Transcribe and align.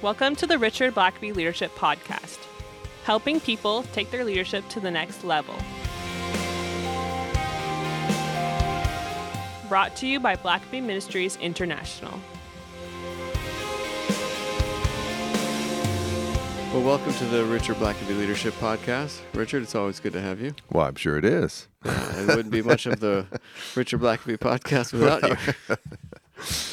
Welcome 0.00 0.36
to 0.36 0.46
the 0.46 0.58
Richard 0.58 0.94
Blackaby 0.94 1.34
Leadership 1.34 1.74
Podcast, 1.74 2.38
helping 3.02 3.40
people 3.40 3.82
take 3.92 4.12
their 4.12 4.24
leadership 4.24 4.68
to 4.68 4.78
the 4.78 4.92
next 4.92 5.24
level. 5.24 5.56
Brought 9.68 9.96
to 9.96 10.06
you 10.06 10.20
by 10.20 10.36
Blackaby 10.36 10.84
Ministries 10.84 11.34
International. 11.38 12.12
Well, 16.72 16.82
welcome 16.84 17.12
to 17.14 17.24
the 17.24 17.44
Richard 17.46 17.78
Blackaby 17.78 18.16
Leadership 18.16 18.54
Podcast. 18.60 19.18
Richard, 19.34 19.64
it's 19.64 19.74
always 19.74 19.98
good 19.98 20.12
to 20.12 20.20
have 20.20 20.40
you. 20.40 20.54
Well, 20.70 20.86
I'm 20.86 20.94
sure 20.94 21.18
it 21.18 21.24
is. 21.24 21.66
Uh, 21.84 22.12
it 22.18 22.26
wouldn't 22.28 22.50
be 22.52 22.62
much 22.62 22.86
of 22.86 23.00
the 23.00 23.26
Richard 23.74 23.98
Blackaby 23.98 24.38
Podcast 24.38 24.92
without 24.92 25.28
you. 25.28 25.76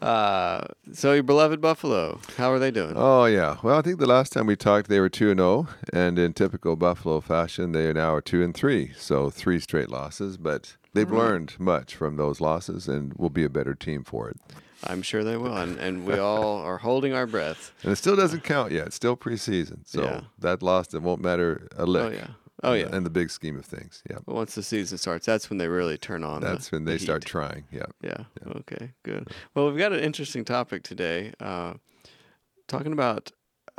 Uh, 0.00 0.66
so, 0.92 1.12
your 1.12 1.22
beloved 1.22 1.60
Buffalo, 1.60 2.20
how 2.36 2.50
are 2.50 2.58
they 2.58 2.70
doing? 2.70 2.94
Oh 2.96 3.26
yeah. 3.26 3.58
Well, 3.62 3.78
I 3.78 3.82
think 3.82 3.98
the 3.98 4.06
last 4.06 4.32
time 4.32 4.46
we 4.46 4.56
talked, 4.56 4.88
they 4.88 4.98
were 5.00 5.10
two 5.10 5.30
and 5.30 5.38
zero, 5.38 5.68
and 5.92 6.18
in 6.18 6.32
typical 6.32 6.74
Buffalo 6.76 7.20
fashion, 7.20 7.72
they 7.72 7.86
are 7.86 7.92
now 7.94 8.14
are 8.14 8.22
two 8.22 8.42
and 8.42 8.54
three. 8.54 8.92
So 8.96 9.28
three 9.30 9.60
straight 9.60 9.90
losses, 9.90 10.38
but 10.38 10.76
they've 10.94 11.10
learned 11.10 11.54
much 11.58 11.94
from 11.94 12.16
those 12.16 12.40
losses, 12.40 12.88
and 12.88 13.12
will 13.14 13.30
be 13.30 13.44
a 13.44 13.50
better 13.50 13.74
team 13.74 14.02
for 14.02 14.30
it. 14.30 14.38
I'm 14.84 15.02
sure 15.02 15.22
they 15.22 15.36
will, 15.36 15.54
and, 15.58 15.78
and 15.78 16.06
we 16.06 16.14
all 16.18 16.56
are 16.62 16.78
holding 16.78 17.12
our 17.12 17.26
breath. 17.26 17.70
And 17.82 17.92
it 17.92 17.96
still 17.96 18.16
doesn't 18.16 18.42
count 18.44 18.72
yet. 18.72 18.86
It's 18.86 18.96
still 18.96 19.14
preseason, 19.18 19.80
so 19.86 20.02
Yeah. 20.02 20.20
that 20.38 20.62
loss 20.62 20.94
it 20.94 21.02
won't 21.02 21.20
matter 21.20 21.68
a 21.76 21.84
lick. 21.84 22.02
Oh 22.02 22.16
yeah, 22.16 22.28
oh 22.62 22.72
yeah. 22.74 22.94
In 22.94 23.04
the 23.04 23.10
big 23.10 23.30
scheme 23.30 23.58
of 23.58 23.64
things, 23.64 24.02
yeah. 24.08 24.18
But 24.26 24.34
once 24.34 24.54
the 24.54 24.62
season 24.62 24.98
starts, 24.98 25.26
that's 25.26 25.48
when 25.50 25.58
they 25.58 25.68
really 25.68 25.98
turn 25.98 26.24
on. 26.24 26.40
the- 26.40 26.48
That's 26.48 26.70
when 26.72 26.84
the 26.84 26.92
they 26.92 26.98
start 26.98 27.24
heat. 27.24 27.28
trying. 27.30 27.64
Yeah. 27.70 27.86
Yeah. 28.02 28.24
Okay. 28.56 28.92
Good. 29.02 29.28
Well, 29.54 29.68
we've 29.68 29.78
got 29.78 29.92
an 29.92 30.00
interesting 30.00 30.44
topic 30.44 30.82
today, 30.82 31.32
uh, 31.40 31.74
talking 32.68 32.92
about 32.92 33.30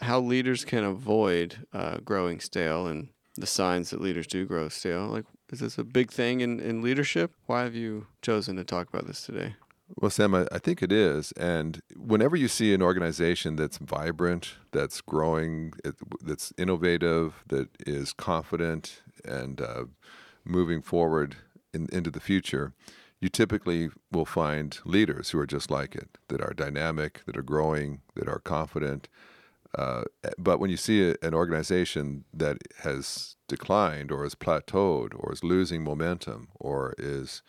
how 0.02 0.20
leaders 0.20 0.66
can 0.66 0.84
avoid 0.84 1.66
uh, 1.74 1.98
growing 2.04 2.40
stale 2.40 2.88
and 2.88 3.10
the 3.36 3.48
signs 3.48 3.92
that 3.92 4.02
leaders 4.02 4.28
do 4.28 4.46
grow 4.46 4.68
stale. 4.70 5.08
Like, 5.08 5.26
is 5.52 5.60
this 5.60 5.78
a 5.78 5.84
big 5.84 6.12
thing 6.12 6.42
in, 6.42 6.60
in 6.60 6.82
leadership? 6.82 7.32
Why 7.46 7.64
have 7.64 7.76
you 7.76 8.08
chosen 8.22 8.56
to 8.58 8.64
talk 8.64 8.90
about 8.90 9.06
this 9.08 9.24
today? 9.24 9.56
Well, 9.98 10.12
Sam, 10.12 10.34
I, 10.36 10.48
I 10.52 10.60
think 10.60 10.82
it 10.82 10.92
is. 10.92 11.32
And 11.34 11.82
whenever 11.96 12.36
you 12.36 12.48
see 12.48 12.74
an 12.74 12.82
organization 12.82 13.56
that's 13.56 13.78
vibrant, 13.78 14.56
that's 14.72 15.02
growing, 15.02 15.74
it, 15.84 15.96
that's 16.22 16.54
innovative, 16.58 17.44
that 17.48 17.70
is 17.86 18.14
confident 18.14 19.02
and 19.26 19.62
uh, 19.62 19.86
moving 20.46 20.82
forward 20.82 21.36
in, 21.74 21.88
into 21.92 22.12
the 22.12 22.20
future, 22.20 22.74
you 23.20 23.30
typically 23.30 23.90
will 24.12 24.26
find 24.26 24.80
leaders 24.86 25.30
who 25.32 25.40
are 25.40 25.46
just 25.48 25.70
like 25.70 25.96
it, 25.96 26.18
that 26.30 26.42
are 26.42 26.54
dynamic, 26.54 27.22
that 27.26 27.38
are 27.38 27.44
growing, 27.44 28.02
that 28.16 28.28
are 28.28 28.40
confident. 28.40 29.08
Uh, 29.78 30.04
but 30.38 30.60
when 30.60 30.70
you 30.70 30.78
see 30.78 31.10
a, 31.12 31.16
an 31.22 31.34
organization 31.34 32.26
that 32.34 32.58
has 32.80 33.36
declined 33.48 34.12
or 34.12 34.26
is 34.26 34.36
plateaued 34.36 35.14
or 35.18 35.32
is 35.34 35.44
losing 35.44 35.84
momentum 35.84 36.50
or 36.60 36.94
is 36.98 37.42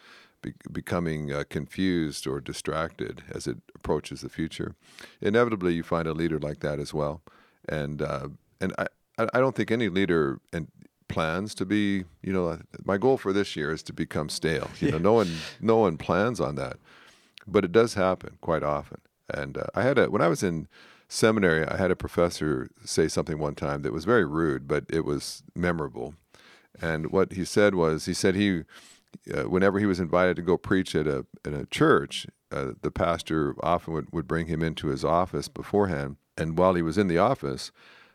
be- 0.42 0.54
becoming 0.70 1.32
uh, 1.32 1.44
confused 1.48 2.26
or 2.26 2.40
distracted 2.40 3.22
as 3.30 3.46
it 3.46 3.58
approaches 3.74 4.20
the 4.20 4.28
future, 4.28 4.74
inevitably 5.20 5.74
you 5.74 5.82
find 5.82 6.06
a 6.06 6.12
leader 6.12 6.38
like 6.38 6.60
that 6.60 6.78
as 6.78 6.92
well. 6.92 7.22
And 7.68 8.02
uh, 8.02 8.28
and 8.60 8.72
I 8.78 8.86
I 9.18 9.40
don't 9.40 9.54
think 9.54 9.70
any 9.70 9.88
leader 9.88 10.40
and 10.52 10.68
plans 11.08 11.54
to 11.54 11.66
be 11.66 12.04
you 12.22 12.32
know 12.32 12.58
my 12.84 12.96
goal 12.96 13.18
for 13.18 13.32
this 13.32 13.54
year 13.56 13.72
is 13.72 13.82
to 13.84 13.92
become 13.92 14.28
stale. 14.28 14.70
You 14.80 14.90
know, 14.92 14.98
no 14.98 15.12
one 15.20 15.38
no 15.60 15.76
one 15.78 15.96
plans 15.96 16.40
on 16.40 16.56
that, 16.56 16.76
but 17.46 17.64
it 17.64 17.72
does 17.72 17.94
happen 17.94 18.38
quite 18.40 18.62
often. 18.62 19.00
And 19.32 19.56
uh, 19.56 19.66
I 19.74 19.82
had 19.82 19.98
a 19.98 20.10
when 20.10 20.22
I 20.22 20.28
was 20.28 20.42
in 20.42 20.68
seminary, 21.08 21.66
I 21.66 21.76
had 21.76 21.90
a 21.90 21.96
professor 21.96 22.70
say 22.84 23.06
something 23.06 23.38
one 23.38 23.54
time 23.54 23.82
that 23.82 23.92
was 23.92 24.06
very 24.06 24.24
rude, 24.24 24.66
but 24.66 24.84
it 24.88 25.04
was 25.04 25.42
memorable. 25.54 26.14
And 26.80 27.12
what 27.12 27.32
he 27.32 27.44
said 27.44 27.74
was, 27.74 28.06
he 28.06 28.14
said 28.14 28.34
he, 28.34 28.62
uh, 29.32 29.48
whenever 29.48 29.78
he 29.78 29.86
was 29.86 30.00
invited 30.00 30.36
to 30.36 30.42
go 30.42 30.56
preach 30.56 30.94
at 30.94 31.06
a 31.06 31.26
in 31.44 31.54
a 31.54 31.66
church, 31.66 32.26
uh, 32.50 32.72
the 32.82 32.90
pastor 32.90 33.54
often 33.62 33.94
would, 33.94 34.12
would 34.12 34.28
bring 34.28 34.46
him 34.46 34.62
into 34.62 34.88
his 34.88 35.04
office 35.04 35.48
beforehand. 35.48 36.16
And 36.36 36.58
while 36.58 36.74
he 36.74 36.82
was 36.82 36.98
in 36.98 37.08
the 37.08 37.18
office, 37.18 37.72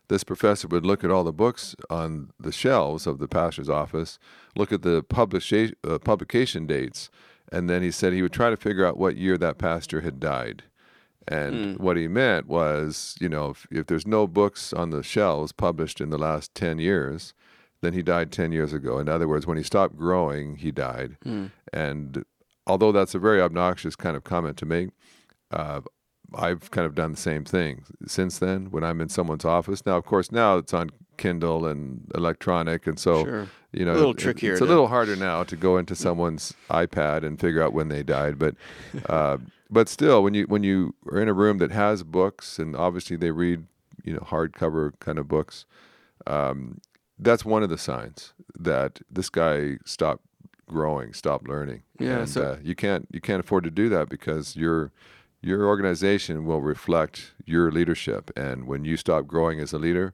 this 0.08 0.24
professor 0.24 0.68
would 0.70 0.86
look 0.86 1.04
at 1.04 1.12
all 1.12 1.24
the 1.24 1.34
books 1.34 1.76
on 1.90 2.32
the 2.40 2.52
shelves 2.52 3.06
of 3.06 3.20
the 3.20 3.28
pastor's 3.28 3.70
office, 3.70 4.18
look 4.56 4.72
at 4.72 4.82
the 4.82 5.04
publisha- 5.04 5.74
uh, 5.84 6.00
publication 6.00 6.66
dates, 6.66 7.10
and 7.52 7.70
then 7.70 7.82
he 7.82 7.92
said 7.92 8.14
he 8.14 8.22
would 8.22 8.34
try 8.34 8.50
to 8.50 8.58
figure 8.58 8.86
out 8.86 8.98
what 8.98 9.18
year 9.18 9.38
that 9.38 9.58
pastor 9.58 10.02
had 10.02 10.20
died. 10.20 10.64
And 11.28 11.78
what 11.78 11.98
he 11.98 12.08
meant 12.08 12.48
was, 12.48 13.18
you 13.20 13.28
know, 13.28 13.50
if, 13.50 13.68
if 13.70 13.88
there's 13.88 14.08
no 14.08 14.28
books 14.28 14.72
on 14.72 14.92
the 14.92 15.04
shelves 15.04 15.52
published 15.52 16.00
in 16.00 16.10
the 16.10 16.18
last 16.18 16.56
10 16.56 16.80
years, 16.80 17.34
then 17.82 17.94
he 17.94 18.02
died 18.02 18.32
10 18.32 18.52
years 18.52 18.74
ago. 18.74 19.00
In 19.00 19.08
other 19.10 19.28
words, 19.28 19.46
when 19.48 19.58
he 19.58 19.64
stopped 19.64 19.96
growing, 19.98 20.56
he 20.58 20.72
died. 20.72 21.18
And 21.74 22.24
although 22.66 22.92
that's 22.92 23.16
a 23.16 23.20
very 23.20 23.42
obnoxious 23.42 23.96
kind 23.96 24.16
of 24.18 24.24
comment 24.24 24.58
to 24.58 24.66
make, 24.66 24.90
uh, 25.52 25.82
I've 26.36 26.72
kind 26.72 26.86
of 26.86 26.94
done 26.96 27.12
the 27.12 27.18
same 27.18 27.46
thing 27.46 27.86
since 28.06 28.38
then 28.40 28.70
when 28.72 28.84
I'm 28.84 29.00
in 29.00 29.08
someone's 29.10 29.46
office. 29.46 29.86
Now, 29.86 29.96
of 29.98 30.06
course, 30.06 30.30
now 30.32 30.58
it's 30.58 30.74
on 30.74 30.90
Kindle 31.18 31.66
and 31.66 32.12
electronic. 32.16 32.86
And 32.86 33.00
so, 33.00 33.24
Sure. 33.24 33.48
you 33.72 33.86
know, 33.86 33.94
A 33.94 33.96
little 33.96 34.12
it- 34.12 34.18
trickier 34.18 34.52
It's 34.52 34.62
a 34.62 34.66
little 34.66 34.88
harder 34.88 35.16
now 35.16 35.44
to 35.46 35.56
go 35.56 35.78
into 35.78 35.96
someone's 35.96 36.54
iPad 36.70 37.24
and 37.24 37.40
figure 37.40 37.62
out 37.64 37.72
when 37.72 37.88
they 37.88 38.04
died. 38.04 38.38
But, 38.38 38.56
uh, 39.10 39.38
but 39.70 39.88
still, 39.88 40.22
when 40.22 40.34
you 40.34 40.44
when 40.48 40.64
you 40.64 40.96
are 41.10 41.20
in 41.22 41.30
a 41.30 41.34
room 41.34 41.60
that 41.60 41.72
has 41.72 42.04
books 42.04 42.60
and 42.60 42.76
obviously 42.76 43.16
they 43.16 43.32
read, 43.32 43.66
you 44.04 44.14
know, 44.14 44.20
hardcover 44.20 44.92
kind 45.00 45.18
of 45.20 45.28
books, 45.30 45.66
um, 46.26 46.80
that's 47.20 47.46
one 47.46 47.64
of 47.64 47.70
the 47.70 47.78
signs 47.78 48.34
that 48.58 49.00
this 49.10 49.30
guy 49.30 49.78
stopped 49.86 50.24
growing, 50.68 51.14
stopped 51.14 51.48
learning. 51.48 51.84
Yeah, 52.00 52.20
and 52.20 52.30
so- 52.30 52.42
uh, 52.42 52.58
you 52.64 52.76
can't 52.76 53.08
you 53.12 53.22
can't 53.22 53.40
afford 53.40 53.64
to 53.64 53.72
do 53.72 53.90
that 53.90 54.10
because 54.10 54.56
your 54.56 54.92
your 55.42 55.66
organization 55.66 56.46
will 56.46 56.62
reflect 56.62 57.34
your 57.46 57.72
leadership, 57.72 58.32
and 58.36 58.68
when 58.68 58.84
you 58.86 58.98
stop 58.98 59.28
growing 59.28 59.60
as 59.60 59.72
a 59.74 59.78
leader, 59.78 60.14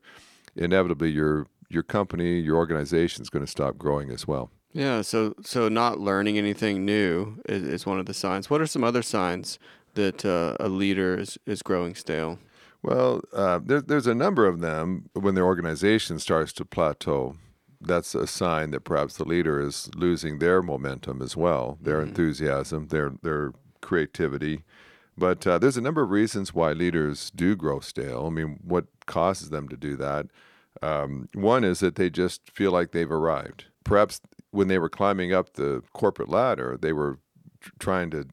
inevitably 0.56 1.10
your 1.12 1.48
your 1.70 1.84
company, 1.84 2.40
your 2.40 2.58
organization 2.58 3.22
is 3.22 3.30
going 3.30 3.44
to 3.44 3.50
stop 3.50 3.78
growing 3.78 4.12
as 4.12 4.28
well. 4.28 4.52
Yeah. 4.74 5.02
So, 5.02 5.34
so 5.44 5.70
not 5.70 6.00
learning 6.00 6.38
anything 6.38 6.86
new 6.86 7.38
is, 7.48 7.64
is 7.64 7.86
one 7.86 8.00
of 8.00 8.06
the 8.06 8.14
signs. 8.14 8.50
What 8.50 8.62
are 8.62 8.68
some 8.68 8.84
other 8.84 9.02
signs 9.02 9.60
that 9.96 10.26
uh, 10.26 10.56
a 10.60 10.68
leader 10.68 11.18
is, 11.20 11.38
is 11.46 11.62
growing 11.62 11.96
stale? 11.96 12.40
Well, 12.84 13.22
uh, 13.34 13.60
there, 13.64 13.82
there's 13.82 14.08
a 14.08 14.14
number 14.14 14.46
of 14.46 14.60
them 14.60 15.10
when 15.14 15.36
their 15.36 15.46
organization 15.46 16.20
starts 16.20 16.52
to 16.54 16.66
plateau. 16.66 17.38
That's 17.80 18.14
a 18.14 18.28
sign 18.28 18.72
that 18.72 18.82
perhaps 18.82 19.16
the 19.18 19.26
leader 19.26 19.60
is 19.60 19.90
losing 19.96 20.40
their 20.40 20.62
momentum 20.62 21.22
as 21.22 21.36
well, 21.36 21.78
their 21.82 22.02
enthusiasm, 22.02 22.88
their 22.88 23.14
their 23.24 23.54
creativity. 23.82 24.64
But 25.18 25.46
uh, 25.46 25.60
there's 25.60 25.78
a 25.78 25.82
number 25.82 26.02
of 26.02 26.10
reasons 26.10 26.54
why 26.54 26.74
leaders 26.74 27.32
do 27.32 27.56
grow 27.56 27.80
stale. 27.80 28.26
I 28.28 28.30
mean, 28.30 28.60
what 28.64 28.86
causes 29.06 29.50
them 29.50 29.68
to 29.70 29.78
do 29.78 29.96
that? 29.98 30.28
Um, 30.82 31.30
one 31.34 31.64
is 31.64 31.80
that 31.82 31.96
they 31.96 32.10
just 32.10 32.50
feel 32.50 32.72
like 32.72 32.92
they've 32.92 33.12
arrived. 33.12 33.66
Perhaps 33.84 34.22
when 34.52 34.68
they 34.70 34.80
were 34.80 34.90
climbing 34.90 35.34
up 35.34 35.54
the 35.54 35.84
corporate 35.94 36.30
ladder, 36.30 36.78
they 36.82 36.94
were 36.94 37.20
trying 37.80 38.10
to 38.12 38.26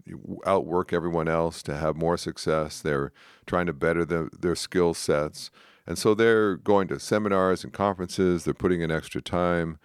outwork 0.47 0.93
everyone 0.93 1.29
else 1.29 1.63
to 1.65 1.77
have 1.77 1.97
more 1.97 2.17
success. 2.17 2.81
They're 2.81 3.13
trying 3.47 3.67
to 3.67 3.73
better 3.73 4.05
the, 4.05 4.31
their 4.39 4.57
skill 4.57 4.95
sets. 4.95 5.51
And 5.87 5.99
so 5.99 6.15
they're 6.15 6.57
going 6.57 6.89
to 6.89 7.01
seminars 7.01 7.65
and 7.65 7.73
conferences, 7.73 8.45
they're 8.45 8.55
putting 8.55 8.81
in 8.81 8.91
extra 8.91 9.21
time, 9.21 9.79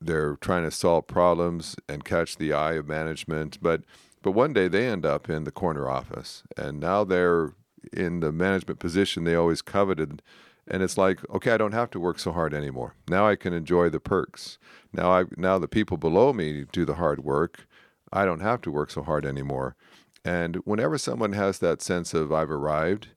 they're 0.00 0.36
trying 0.36 0.64
to 0.64 0.70
solve 0.70 1.06
problems 1.06 1.76
and 1.88 2.04
catch 2.04 2.36
the 2.36 2.52
eye 2.52 2.74
of 2.74 2.86
management. 2.86 3.58
But 3.60 3.82
but 4.22 4.32
one 4.32 4.52
day 4.52 4.68
they 4.68 4.86
end 4.86 5.06
up 5.06 5.30
in 5.30 5.44
the 5.44 5.50
corner 5.50 5.88
office 5.88 6.42
and 6.56 6.78
now 6.78 7.04
they're 7.04 7.54
in 7.92 8.20
the 8.20 8.32
management 8.32 8.78
position 8.78 9.24
they 9.24 9.34
always 9.34 9.62
coveted. 9.62 10.22
And 10.68 10.82
it's 10.82 10.98
like, 10.98 11.18
okay, 11.30 11.52
I 11.52 11.56
don't 11.56 11.72
have 11.72 11.90
to 11.90 12.00
work 12.00 12.18
so 12.18 12.30
hard 12.30 12.52
anymore. 12.52 12.94
Now 13.08 13.26
I 13.26 13.34
can 13.34 13.52
enjoy 13.52 13.88
the 13.88 13.98
perks. 13.98 14.58
Now 14.92 15.10
I 15.10 15.24
now 15.36 15.58
the 15.58 15.68
people 15.68 15.96
below 15.96 16.32
me 16.32 16.66
do 16.70 16.84
the 16.84 16.94
hard 16.94 17.24
work. 17.24 17.66
I 18.12 18.24
don't 18.24 18.40
have 18.40 18.60
to 18.62 18.70
work 18.70 18.90
so 18.90 19.02
hard 19.02 19.24
anymore. 19.24 19.76
And 20.24 20.56
whenever 20.64 20.98
someone 20.98 21.32
has 21.32 21.58
that 21.58 21.80
sense 21.80 22.12
of 22.12 22.32
I've 22.32 22.50
arrived, 22.50 23.08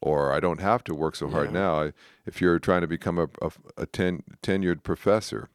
or 0.00 0.32
I 0.32 0.40
don't 0.40 0.60
have 0.60 0.82
to 0.84 0.94
work 0.94 1.14
so 1.16 1.28
hard 1.28 1.52
now, 1.52 1.92
if 2.26 2.40
you're 2.40 2.58
trying 2.58 2.80
to 2.80 2.88
become 2.88 3.18
a, 3.18 3.28
a, 3.40 3.50
a 3.76 3.86
ten, 3.86 4.24
tenured 4.42 4.82
professor, 4.82 5.48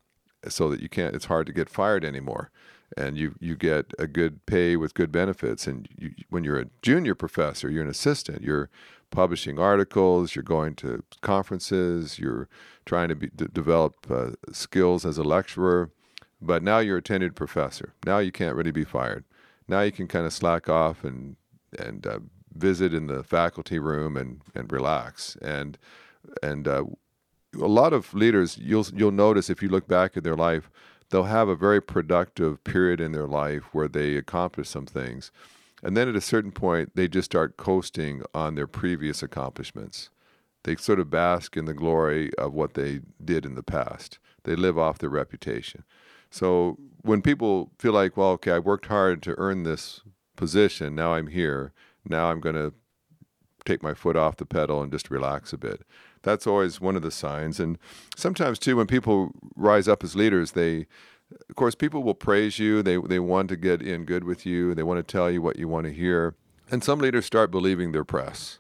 so 0.48 0.70
that 0.70 0.80
you 0.80 0.88
can't, 0.88 1.16
it's 1.16 1.26
hard 1.26 1.46
to 1.48 1.54
get 1.54 1.70
fired 1.70 2.06
anymore, 2.06 2.50
and 2.96 3.18
you 3.18 3.36
you 3.40 3.56
get 3.58 3.94
a 4.00 4.08
good 4.08 4.46
pay 4.46 4.78
with 4.78 4.94
good 4.94 5.12
benefits. 5.12 5.68
And 5.68 5.90
you, 5.98 6.12
when 6.30 6.46
you're 6.46 6.60
a 6.60 6.70
junior 6.82 7.16
professor, 7.16 7.70
you're 7.70 7.84
an 7.84 7.90
assistant. 7.90 8.42
You're 8.42 8.70
publishing 9.12 9.60
articles. 9.60 10.34
You're 10.34 10.44
going 10.44 10.76
to 10.76 11.04
conferences. 11.22 12.18
You're 12.18 12.48
trying 12.86 13.10
to 13.10 13.16
be, 13.16 13.28
d- 13.28 13.48
develop 13.52 14.10
uh, 14.10 14.32
skills 14.52 15.06
as 15.06 15.18
a 15.18 15.24
lecturer. 15.24 15.92
But 16.42 16.64
now 16.64 16.80
you're 16.80 16.98
a 16.98 17.02
tenured 17.02 17.36
professor. 17.36 17.94
Now 18.06 18.20
you 18.20 18.32
can't 18.32 18.56
really 18.56 18.72
be 18.72 18.84
fired. 18.84 19.26
Now 19.68 19.82
you 19.82 19.92
can 19.92 20.08
kind 20.08 20.26
of 20.26 20.34
slack 20.34 20.70
off 20.70 21.04
and 21.04 21.36
and 21.78 22.08
uh, 22.08 22.20
visit 22.56 22.94
in 22.94 23.08
the 23.08 23.24
faculty 23.24 23.80
room 23.80 24.16
and 24.16 24.42
and 24.56 24.72
relax. 24.72 25.36
And 25.42 25.78
and 26.44 26.68
uh, 26.68 26.86
a 27.56 27.68
lot 27.68 27.94
of 27.94 28.14
leaders 28.14 28.58
you'll 28.58 28.86
you'll 28.94 29.12
notice 29.12 29.50
if 29.50 29.64
you 29.64 29.70
look 29.70 29.88
back 29.88 30.16
at 30.16 30.24
their 30.24 30.36
life 30.36 30.70
they'll 31.10 31.24
have 31.24 31.48
a 31.48 31.56
very 31.56 31.82
productive 31.82 32.62
period 32.66 33.00
in 33.00 33.14
their 33.14 33.28
life 33.28 33.64
where 33.72 33.88
they 33.88 34.16
accomplish 34.16 34.70
some 34.70 34.86
things. 34.86 35.32
And 35.82 35.96
then 35.96 36.10
at 36.10 36.16
a 36.16 36.22
certain 36.22 36.52
point 36.52 36.92
they 36.96 37.08
just 37.08 37.32
start 37.32 37.58
coasting 37.58 38.24
on 38.34 38.56
their 38.56 38.68
previous 38.68 39.24
accomplishments. 39.24 40.10
They 40.64 40.76
sort 40.76 41.00
of 41.00 41.10
bask 41.10 41.56
in 41.56 41.66
the 41.66 41.74
glory 41.74 42.34
of 42.38 42.54
what 42.54 42.74
they 42.74 43.00
did 43.24 43.46
in 43.46 43.56
the 43.56 43.64
past. 43.64 44.20
They 44.44 44.56
live 44.56 44.78
off 44.78 44.98
their 44.98 45.10
reputation 45.10 45.84
so 46.30 46.78
when 47.02 47.22
people 47.22 47.72
feel 47.80 47.94
like 47.94 48.18
well 48.18 48.30
okay 48.30 48.52
i 48.52 48.60
worked 48.60 48.88
hard 48.88 49.22
to 49.22 49.36
earn 49.38 49.64
this 49.64 50.02
position 50.36 50.96
now 50.96 51.14
i'm 51.14 51.28
here 51.28 51.74
now 52.08 52.30
i'm 52.30 52.40
going 52.40 52.56
to 52.56 52.74
take 53.66 53.84
my 53.84 53.94
foot 53.94 54.16
off 54.16 54.38
the 54.38 54.46
pedal 54.46 54.82
and 54.82 54.92
just 54.92 55.12
relax 55.12 55.52
a 55.52 55.58
bit 55.58 55.82
that's 56.28 56.46
always 56.46 56.82
one 56.82 56.96
of 56.96 57.02
the 57.02 57.12
signs. 57.12 57.60
And 57.60 57.78
sometimes 58.16 58.60
too, 58.60 58.76
when 58.76 58.88
people 58.88 59.32
rise 59.56 59.88
up 59.88 60.04
as 60.04 60.16
leaders, 60.16 60.52
they, 60.52 60.86
of 61.50 61.56
course, 61.56 61.76
people 61.76 62.04
will 62.04 62.16
praise 62.16 62.60
you. 62.60 62.84
They 62.84 62.98
they 62.98 63.20
want 63.20 63.50
to 63.50 63.56
get 63.56 63.82
in 63.82 64.06
good 64.06 64.24
with 64.24 64.46
you. 64.46 64.76
They 64.76 64.84
want 64.84 65.00
to 65.00 65.12
tell 65.12 65.32
you 65.32 65.42
what 65.42 65.58
you 65.58 65.68
want 65.68 65.86
to 65.86 65.94
hear. 65.94 66.36
And 66.70 66.84
some 66.84 67.00
leaders 67.00 67.26
start 67.26 67.50
believing 67.50 67.94
their 67.94 68.04
press. 68.04 68.60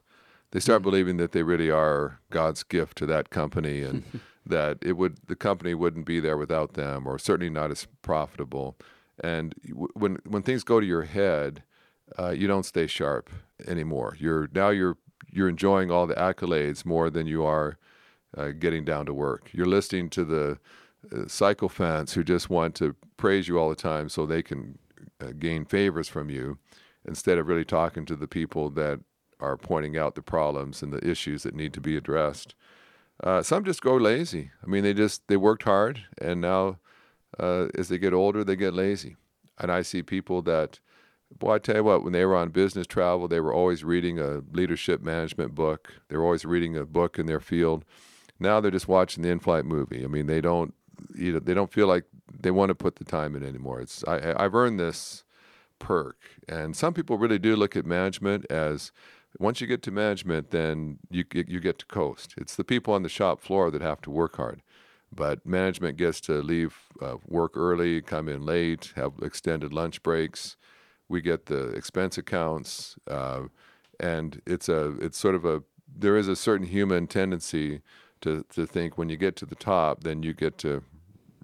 They 0.51 0.61
start 0.61 0.79
mm-hmm. 0.79 0.89
believing 0.89 1.17
that 1.17 1.33
they 1.33 1.43
really 1.43 1.69
are 1.69 2.21
God's 2.29 2.63
gift 2.63 2.97
to 2.99 3.05
that 3.07 3.29
company, 3.29 3.81
and 3.81 4.03
that 4.47 4.77
it 4.81 4.93
would 4.93 5.17
the 5.27 5.35
company 5.35 5.73
wouldn't 5.73 6.05
be 6.05 6.19
there 6.19 6.37
without 6.37 6.73
them, 6.73 7.07
or 7.07 7.19
certainly 7.19 7.49
not 7.49 7.71
as 7.71 7.87
profitable. 8.01 8.77
And 9.23 9.53
when 9.93 10.19
when 10.25 10.43
things 10.43 10.63
go 10.63 10.79
to 10.79 10.85
your 10.85 11.03
head, 11.03 11.63
uh, 12.17 12.29
you 12.29 12.47
don't 12.47 12.65
stay 12.65 12.87
sharp 12.87 13.29
anymore. 13.67 14.15
You're 14.19 14.49
now 14.53 14.69
you're 14.69 14.97
you're 15.31 15.49
enjoying 15.49 15.91
all 15.91 16.07
the 16.07 16.15
accolades 16.15 16.85
more 16.85 17.09
than 17.09 17.27
you 17.27 17.43
are 17.43 17.77
uh, 18.37 18.49
getting 18.51 18.85
down 18.85 19.05
to 19.05 19.13
work. 19.13 19.49
You're 19.51 19.65
listening 19.65 20.09
to 20.11 20.25
the 20.25 20.59
uh, 21.11 21.27
sycophants 21.27 22.13
who 22.13 22.23
just 22.23 22.49
want 22.49 22.75
to 22.75 22.95
praise 23.17 23.47
you 23.47 23.57
all 23.57 23.69
the 23.69 23.75
time 23.75 24.09
so 24.09 24.25
they 24.25 24.43
can 24.43 24.77
uh, 25.19 25.31
gain 25.37 25.65
favors 25.65 26.07
from 26.07 26.29
you 26.29 26.57
instead 27.05 27.37
of 27.37 27.47
really 27.47 27.65
talking 27.65 28.05
to 28.05 28.15
the 28.15 28.27
people 28.27 28.69
that 28.71 28.99
are 29.39 29.57
pointing 29.57 29.97
out 29.97 30.15
the 30.15 30.21
problems 30.21 30.81
and 30.81 30.91
the 30.91 31.07
issues 31.07 31.43
that 31.43 31.55
need 31.55 31.73
to 31.73 31.81
be 31.81 31.95
addressed. 31.95 32.55
Uh, 33.23 33.41
some 33.41 33.63
just 33.63 33.81
go 33.81 33.95
lazy. 33.95 34.51
I 34.63 34.67
mean, 34.67 34.83
they 34.83 34.93
just 34.93 35.27
they 35.27 35.37
worked 35.37 35.63
hard, 35.63 36.05
and 36.19 36.41
now 36.41 36.77
uh, 37.39 37.67
as 37.77 37.89
they 37.89 37.97
get 37.97 38.13
older, 38.13 38.43
they 38.43 38.55
get 38.55 38.73
lazy. 38.73 39.15
And 39.59 39.71
I 39.71 39.81
see 39.81 40.03
people 40.03 40.41
that 40.43 40.79
Boy, 41.35 41.55
I 41.55 41.59
tell 41.59 41.75
you 41.75 41.83
what, 41.83 42.03
when 42.03 42.13
they 42.13 42.25
were 42.25 42.35
on 42.35 42.49
business 42.49 42.87
travel, 42.87 43.27
they 43.27 43.39
were 43.39 43.53
always 43.53 43.83
reading 43.83 44.19
a 44.19 44.41
leadership 44.51 45.01
management 45.01 45.53
book. 45.53 45.93
They 46.07 46.15
were 46.15 46.23
always 46.23 46.45
reading 46.45 46.77
a 46.77 46.85
book 46.85 47.19
in 47.19 47.25
their 47.25 47.41
field. 47.41 47.83
Now 48.39 48.61
they're 48.61 48.71
just 48.71 48.87
watching 48.87 49.23
the 49.23 49.29
in-flight 49.29 49.65
movie. 49.65 50.03
I 50.03 50.07
mean, 50.07 50.27
they 50.27 50.41
don't, 50.41 50.73
you 51.13 51.33
know, 51.33 51.39
they 51.39 51.53
don't 51.53 51.71
feel 51.71 51.87
like 51.87 52.05
they 52.31 52.51
want 52.51 52.69
to 52.69 52.75
put 52.75 52.95
the 52.95 53.03
time 53.03 53.35
in 53.35 53.45
anymore. 53.45 53.81
It's 53.81 54.03
I, 54.07 54.33
I've 54.37 54.55
earned 54.55 54.79
this 54.79 55.23
perk, 55.79 56.17
and 56.47 56.75
some 56.75 56.93
people 56.93 57.17
really 57.17 57.39
do 57.39 57.55
look 57.55 57.75
at 57.75 57.85
management 57.85 58.45
as 58.49 58.91
once 59.39 59.61
you 59.61 59.67
get 59.67 59.81
to 59.83 59.91
management, 59.91 60.51
then 60.51 60.99
you 61.09 61.23
you 61.31 61.59
get 61.59 61.79
to 61.79 61.85
coast. 61.85 62.33
It's 62.37 62.55
the 62.55 62.63
people 62.63 62.93
on 62.93 63.03
the 63.03 63.09
shop 63.09 63.41
floor 63.41 63.71
that 63.71 63.81
have 63.81 64.01
to 64.01 64.11
work 64.11 64.37
hard, 64.37 64.61
but 65.13 65.45
management 65.45 65.97
gets 65.97 66.19
to 66.21 66.41
leave 66.41 66.75
uh, 67.01 67.17
work 67.27 67.51
early, 67.55 68.01
come 68.01 68.27
in 68.27 68.41
late, 68.43 68.93
have 68.95 69.13
extended 69.21 69.73
lunch 69.73 70.01
breaks 70.03 70.57
we 71.09 71.21
get 71.21 71.45
the 71.45 71.69
expense 71.69 72.17
accounts, 72.17 72.95
uh, 73.07 73.43
and 73.99 74.41
it's 74.45 74.69
a 74.69 74.97
it's 74.99 75.17
sort 75.17 75.35
of 75.35 75.45
a 75.45 75.63
there 75.97 76.17
is 76.17 76.27
a 76.27 76.35
certain 76.35 76.67
human 76.67 77.07
tendency 77.07 77.81
to 78.21 78.45
to 78.53 78.65
think 78.65 78.97
when 78.97 79.09
you 79.09 79.17
get 79.17 79.35
to 79.37 79.45
the 79.45 79.55
top, 79.55 80.03
then 80.03 80.23
you 80.23 80.33
get 80.33 80.57
to 80.59 80.83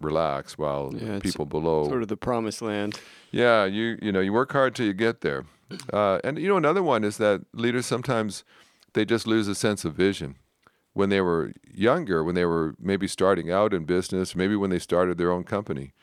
relax 0.02 0.58
while 0.58 0.94
yeah, 0.94 1.20
people 1.20 1.46
below 1.46 1.88
sort 1.88 2.02
of 2.02 2.10
the 2.10 2.18
promised 2.18 2.62
land. 2.62 3.00
Yeah, 3.32 3.66
you 3.66 3.98
you 4.02 4.12
know 4.12 4.20
you 4.20 4.34
work 4.34 4.52
hard 4.52 4.76
till 4.76 4.86
you 4.86 4.94
get 4.94 5.22
there, 5.22 5.46
uh, 5.92 6.20
and 6.24 6.38
you 6.38 6.48
know 6.48 6.58
another 6.58 6.84
one 6.84 7.04
is 7.04 7.18
that 7.18 7.42
leaders 7.54 7.86
sometimes 7.86 8.44
they 8.94 9.06
just 9.06 9.28
lose 9.28 9.48
a 9.48 9.56
sense 9.56 9.86
of 9.86 9.96
vision 9.96 10.36
when 10.94 11.10
they 11.10 11.22
were 11.22 11.54
younger, 11.74 12.24
when 12.24 12.36
they 12.36 12.46
were 12.46 12.76
maybe 12.80 13.08
starting 13.08 13.52
out 13.52 13.74
in 13.74 13.84
business, 13.84 14.36
maybe 14.36 14.56
when 14.56 14.70
they 14.70 14.78
started 14.78 15.18
their 15.18 15.32
own 15.32 15.44
company 15.44 15.94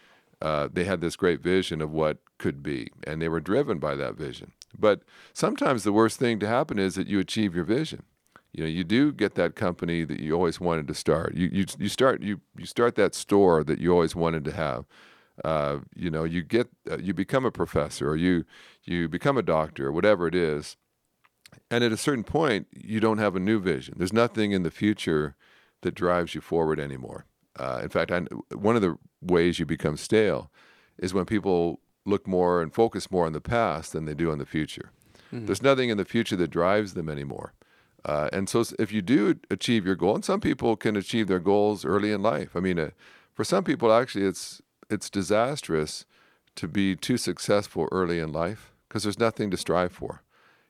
uh, 0.43 0.69
they 0.73 0.85
had 0.85 1.01
this 1.01 1.17
great 1.17 1.41
vision 1.43 1.81
of 1.81 1.91
what 1.91 2.19
could 2.39 2.63
be, 2.63 2.89
and 3.05 3.21
they 3.21 3.29
were 3.29 3.41
driven 3.41 3.79
by 3.79 3.95
that 3.95 4.15
vision. 4.15 4.53
But 4.79 5.03
sometimes 5.33 5.85
the 5.85 5.93
worst 5.93 6.19
thing 6.19 6.39
to 6.41 6.47
happen 6.47 6.79
is 6.79 6.95
that 6.95 7.09
you 7.09 7.19
achieve 7.19 7.55
your 7.55 7.65
vision. 7.65 8.05
You 8.53 8.65
know, 8.65 8.71
you 8.71 8.83
do 8.83 9.13
get 9.13 9.35
that 9.35 9.55
company 9.55 10.05
that 10.05 10.21
you 10.21 10.35
always 10.35 10.59
wanted 10.59 10.89
to 10.89 10.95
start. 10.95 11.35
You 11.35 11.49
you 11.53 11.67
you 11.79 11.89
start 11.89 12.23
you 12.23 12.41
you 12.57 12.67
start 12.67 12.95
that 12.97 13.15
store 13.15 13.63
that 13.65 13.79
you 13.79 13.93
always 13.93 14.17
wanted 14.17 14.45
to 14.47 14.53
have. 14.53 14.87
Uh, 15.45 15.79
you 15.95 16.11
know, 16.11 16.25
you 16.25 16.43
get 16.43 16.69
uh, 16.91 16.99
you 16.99 17.15
become 17.15 17.45
a 17.45 17.51
professor, 17.51 18.09
or 18.11 18.17
you 18.17 18.45
you 18.85 19.09
become 19.09 19.39
a 19.39 19.43
doctor, 19.43 19.89
or 19.89 19.93
whatever 19.93 20.27
it 20.27 20.35
is. 20.35 20.77
And 21.71 21.83
at 21.83 21.93
a 21.93 21.97
certain 21.97 22.25
point, 22.25 22.69
you 22.73 23.01
don't 23.01 23.19
have 23.19 23.35
a 23.35 23.41
new 23.41 23.61
vision. 23.61 23.95
There's 23.97 24.13
nothing 24.13 24.53
in 24.53 24.63
the 24.63 24.71
future 24.71 25.35
that 25.83 25.95
drives 25.95 26.35
you 26.35 26.41
forward 26.41 26.79
anymore. 26.79 27.27
Uh, 27.59 27.81
in 27.83 27.89
fact, 27.89 28.13
I, 28.13 28.21
one 28.55 28.77
of 28.77 28.83
the 28.83 28.97
ways 29.21 29.59
you 29.59 29.67
become 29.67 29.97
stale 29.97 30.51
is 30.99 31.13
when 31.13 31.25
people 31.25 31.81
look 32.07 32.27
more 32.27 32.63
and 32.63 32.73
focus 32.73 33.11
more 33.11 33.27
on 33.27 33.33
the 33.33 33.41
past 33.41 33.93
than 33.93 34.05
they 34.05 34.15
do 34.15 34.31
on 34.31 34.39
the 34.39 34.47
future. 34.47 34.91
Mm-hmm. 35.33 35.47
There's 35.47 35.63
nothing 35.63 35.91
in 35.91 35.97
the 35.97 36.05
future 36.05 36.37
that 36.37 36.51
drives 36.51 36.95
them 36.95 37.09
anymore. 37.09 37.53
Uh, 38.05 38.29
and 38.33 38.49
so, 38.49 38.65
if 38.79 38.93
you 38.93 39.03
do 39.03 39.39
achieve 39.51 39.85
your 39.85 39.97
goal, 39.97 40.15
and 40.15 40.25
some 40.25 40.41
people 40.41 40.77
can 40.77 40.97
achieve 40.97 41.29
their 41.29 41.41
goals 41.41 41.85
early 41.85 42.13
in 42.13 42.23
life. 42.23 42.57
I 42.57 42.61
mean, 42.61 42.79
uh, 42.79 42.91
for 43.35 43.45
some 43.45 43.63
people, 43.63 43.93
actually, 43.93 44.25
it's 44.25 44.63
it's 44.91 45.11
disastrous 45.11 46.05
to 46.57 46.69
be 46.69 46.97
too 46.97 47.17
successful 47.17 47.89
early 47.93 48.19
in 48.19 48.33
life 48.33 48.73
because 48.89 49.05
there's 49.05 49.19
nothing 49.19 49.51
to 49.51 49.57
strive 49.57 49.93
for. 49.93 50.23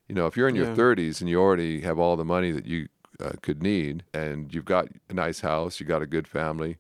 You 0.08 0.14
know, 0.14 0.26
if 0.26 0.36
you're 0.36 0.48
in 0.48 0.56
your 0.56 0.66
30s 0.66 1.20
and 1.20 1.30
you 1.30 1.40
already 1.40 1.80
have 1.82 1.98
all 1.98 2.16
the 2.16 2.24
money 2.24 2.50
that 2.50 2.66
you 2.66 2.88
uh, 3.20 3.32
could 3.42 3.62
need, 3.62 4.04
and 4.12 4.52
you've 4.52 4.64
got 4.64 4.88
a 5.08 5.14
nice 5.14 5.40
house, 5.40 5.78
you 5.78 5.86
got 5.86 6.02
a 6.02 6.06
good 6.06 6.26
family, 6.26 6.78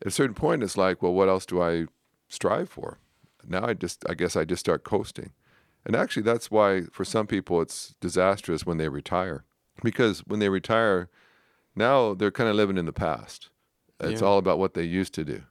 at 0.00 0.08
a 0.08 0.10
certain 0.12 0.34
point, 0.34 0.62
it's 0.62 0.76
like, 0.76 1.02
well, 1.02 1.12
what 1.12 1.28
else 1.28 1.44
do 1.44 1.60
I 1.60 1.86
strive 2.28 2.68
for? 2.68 2.98
Now 3.46 3.66
I 3.66 3.74
just, 3.74 4.04
I 4.08 4.14
guess 4.14 4.36
I 4.36 4.44
just 4.44 4.60
start 4.60 4.84
coasting. 4.84 5.32
And 5.84 5.96
actually, 5.96 6.22
that's 6.22 6.50
why 6.50 6.82
for 6.92 7.04
some 7.04 7.26
people 7.26 7.60
it's 7.60 7.94
disastrous 8.00 8.66
when 8.66 8.76
they 8.76 8.88
retire. 8.88 9.44
Because 9.82 10.20
when 10.20 10.38
they 10.38 10.48
retire, 10.48 11.08
now 11.74 12.14
they're 12.14 12.30
kind 12.30 12.50
of 12.50 12.56
living 12.56 12.76
in 12.76 12.86
the 12.86 12.92
past. 12.92 13.48
It's 14.00 14.20
yeah. 14.20 14.26
all 14.26 14.38
about 14.38 14.58
what 14.58 14.74
they 14.74 14.84
used 14.84 15.14
to 15.14 15.24
do. 15.24 15.42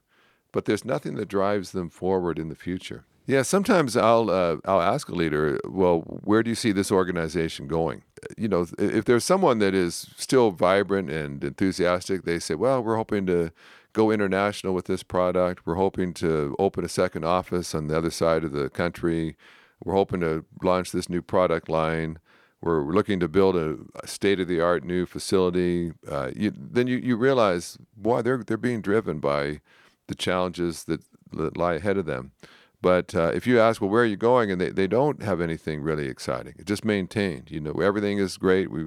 But 0.52 0.64
there's 0.64 0.84
nothing 0.84 1.16
that 1.16 1.28
drives 1.28 1.72
them 1.72 1.90
forward 1.90 2.38
in 2.38 2.48
the 2.48 2.54
future. 2.54 3.04
Yeah, 3.26 3.42
sometimes 3.42 3.94
I'll 3.94 4.30
uh, 4.30 4.56
I'll 4.64 4.80
ask 4.80 5.10
a 5.10 5.14
leader, 5.14 5.60
well, 5.64 6.00
where 6.00 6.42
do 6.42 6.48
you 6.48 6.54
see 6.54 6.72
this 6.72 6.90
organization 6.90 7.66
going? 7.66 8.02
You 8.38 8.48
know, 8.48 8.66
if 8.78 9.04
there's 9.04 9.24
someone 9.24 9.58
that 9.58 9.74
is 9.74 10.08
still 10.16 10.50
vibrant 10.50 11.10
and 11.10 11.44
enthusiastic, 11.44 12.24
they 12.24 12.38
say, 12.38 12.54
well, 12.54 12.82
we're 12.82 12.96
hoping 12.96 13.26
to 13.26 13.52
go 13.92 14.10
international 14.10 14.72
with 14.72 14.86
this 14.86 15.02
product. 15.02 15.66
We're 15.66 15.74
hoping 15.74 16.14
to 16.14 16.56
open 16.58 16.86
a 16.86 16.88
second 16.88 17.24
office 17.24 17.74
on 17.74 17.88
the 17.88 17.98
other 17.98 18.10
side 18.10 18.44
of 18.44 18.52
the 18.52 18.70
country. 18.70 19.36
We're 19.84 19.94
hoping 19.94 20.20
to 20.20 20.46
launch 20.62 20.92
this 20.92 21.10
new 21.10 21.20
product 21.20 21.68
line. 21.68 22.18
We're 22.62 22.82
looking 22.82 23.20
to 23.20 23.28
build 23.28 23.56
a, 23.56 23.76
state 24.06 24.40
of 24.40 24.48
the 24.48 24.60
art 24.60 24.84
new 24.84 25.04
facility. 25.04 25.92
Uh, 26.10 26.30
you, 26.34 26.52
then 26.56 26.86
you, 26.86 26.96
you 26.96 27.16
realize, 27.16 27.76
boy, 27.96 28.22
they're, 28.22 28.42
they're 28.42 28.56
being 28.56 28.80
driven 28.80 29.18
by 29.20 29.60
the 30.08 30.14
challenges 30.14 30.84
that, 30.84 31.00
that 31.32 31.56
lie 31.56 31.74
ahead 31.74 31.96
of 31.96 32.06
them. 32.06 32.32
But 32.80 33.14
uh, 33.14 33.32
if 33.34 33.46
you 33.46 33.58
ask, 33.58 33.80
well, 33.80 33.90
where 33.90 34.02
are 34.02 34.06
you 34.06 34.16
going? 34.16 34.50
And 34.50 34.60
they, 34.60 34.70
they 34.70 34.86
don't 34.86 35.22
have 35.22 35.40
anything 35.40 35.80
really 35.80 36.06
exciting. 36.06 36.54
It's 36.56 36.68
just 36.68 36.84
maintained. 36.84 37.50
You 37.50 37.60
know, 37.60 37.72
everything 37.72 38.18
is 38.18 38.36
great. 38.36 38.70
We 38.70 38.86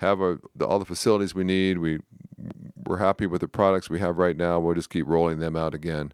have 0.00 0.20
our, 0.20 0.40
the, 0.54 0.66
all 0.66 0.78
the 0.78 0.84
facilities 0.84 1.34
we 1.34 1.44
need. 1.44 1.78
We 1.78 1.98
we're 2.86 2.98
happy 2.98 3.26
with 3.26 3.40
the 3.40 3.48
products 3.48 3.90
we 3.90 3.98
have 3.98 4.16
right 4.16 4.36
now. 4.36 4.60
We'll 4.60 4.74
just 4.74 4.90
keep 4.90 5.06
rolling 5.06 5.38
them 5.38 5.56
out 5.56 5.74
again. 5.74 6.12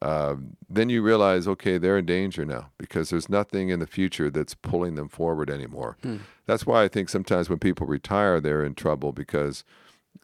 Uh, 0.00 0.36
then 0.68 0.88
you 0.88 1.02
realize, 1.02 1.48
okay, 1.48 1.76
they're 1.78 1.98
in 1.98 2.06
danger 2.06 2.44
now 2.44 2.70
because 2.78 3.10
there's 3.10 3.28
nothing 3.28 3.68
in 3.68 3.80
the 3.80 3.86
future 3.86 4.30
that's 4.30 4.54
pulling 4.54 4.94
them 4.94 5.08
forward 5.08 5.50
anymore. 5.50 5.96
Hmm. 6.02 6.18
That's 6.46 6.66
why 6.66 6.84
I 6.84 6.88
think 6.88 7.08
sometimes 7.08 7.48
when 7.48 7.58
people 7.58 7.86
retire, 7.86 8.40
they're 8.40 8.64
in 8.64 8.74
trouble 8.74 9.12
because 9.12 9.64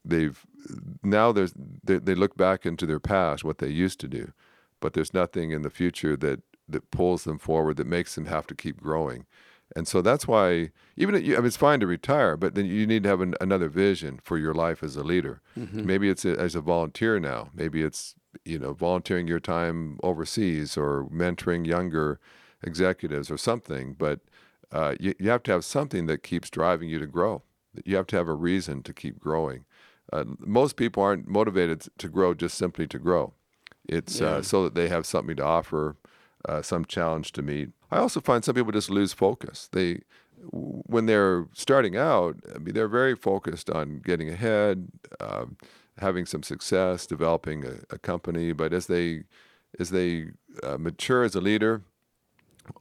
they've 0.04 0.44
now 1.02 1.32
there's 1.32 1.52
they, 1.82 1.98
they 1.98 2.14
look 2.14 2.36
back 2.36 2.66
into 2.66 2.86
their 2.86 3.00
past, 3.00 3.44
what 3.44 3.58
they 3.58 3.68
used 3.68 4.00
to 4.00 4.08
do, 4.08 4.32
but 4.80 4.92
there's 4.92 5.14
nothing 5.14 5.50
in 5.50 5.62
the 5.62 5.70
future 5.70 6.16
that 6.16 6.42
that 6.68 6.90
pulls 6.90 7.24
them 7.24 7.38
forward 7.38 7.76
that 7.76 7.86
makes 7.86 8.14
them 8.14 8.26
have 8.26 8.46
to 8.46 8.54
keep 8.54 8.80
growing. 8.80 9.26
And 9.76 9.88
so 9.88 10.02
that's 10.02 10.28
why, 10.28 10.70
even 10.96 11.14
if 11.14 11.24
you, 11.24 11.34
I 11.34 11.38
mean, 11.38 11.46
it's 11.46 11.56
fine 11.56 11.80
to 11.80 11.86
retire, 11.86 12.36
but 12.36 12.54
then 12.54 12.66
you 12.66 12.86
need 12.86 13.02
to 13.04 13.08
have 13.08 13.20
an, 13.20 13.34
another 13.40 13.68
vision 13.68 14.20
for 14.22 14.38
your 14.38 14.54
life 14.54 14.82
as 14.82 14.96
a 14.96 15.02
leader. 15.02 15.40
Mm-hmm. 15.58 15.86
Maybe 15.86 16.08
it's 16.08 16.24
a, 16.24 16.38
as 16.38 16.54
a 16.54 16.60
volunteer 16.60 17.18
now. 17.18 17.50
Maybe 17.54 17.82
it's 17.82 18.14
you 18.44 18.58
know 18.58 18.72
volunteering 18.72 19.26
your 19.26 19.40
time 19.40 19.98
overseas 20.02 20.76
or 20.76 21.06
mentoring 21.06 21.66
younger 21.66 22.20
executives 22.62 23.30
or 23.30 23.38
something. 23.38 23.94
But 23.94 24.20
uh, 24.70 24.94
you, 25.00 25.14
you 25.18 25.30
have 25.30 25.42
to 25.44 25.52
have 25.52 25.64
something 25.64 26.06
that 26.06 26.22
keeps 26.22 26.50
driving 26.50 26.88
you 26.88 26.98
to 26.98 27.06
grow. 27.06 27.42
You 27.84 27.96
have 27.96 28.06
to 28.08 28.16
have 28.16 28.28
a 28.28 28.34
reason 28.34 28.82
to 28.84 28.92
keep 28.92 29.18
growing. 29.18 29.64
Uh, 30.12 30.24
most 30.38 30.76
people 30.76 31.02
aren't 31.02 31.26
motivated 31.28 31.86
to 31.98 32.08
grow 32.08 32.34
just 32.34 32.56
simply 32.56 32.86
to 32.86 32.98
grow. 32.98 33.32
It's 33.88 34.20
Yeah. 34.20 34.26
uh, 34.28 34.42
so 34.42 34.64
that 34.64 34.74
they 34.74 34.88
have 34.88 35.06
something 35.06 35.36
to 35.36 35.44
offer, 35.44 35.96
uh, 36.48 36.62
some 36.62 36.84
challenge 36.84 37.32
to 37.32 37.42
meet. 37.42 37.70
I 37.90 37.98
also 37.98 38.20
find 38.20 38.44
some 38.44 38.54
people 38.54 38.72
just 38.72 38.90
lose 38.90 39.12
focus. 39.12 39.68
They, 39.72 40.00
when 40.50 41.06
they're 41.06 41.46
starting 41.54 41.96
out, 41.96 42.36
I 42.54 42.58
mean, 42.58 42.74
they're 42.74 42.88
very 42.88 43.14
focused 43.14 43.70
on 43.70 44.00
getting 44.04 44.28
ahead, 44.30 44.88
um, 45.20 45.56
having 45.98 46.26
some 46.26 46.42
success, 46.42 47.06
developing 47.06 47.64
a, 47.64 47.94
a 47.94 47.98
company. 47.98 48.52
But 48.52 48.72
as 48.72 48.86
they, 48.86 49.24
as 49.78 49.90
they 49.90 50.28
uh, 50.62 50.76
mature 50.78 51.22
as 51.24 51.34
a 51.34 51.40
leader, 51.40 51.82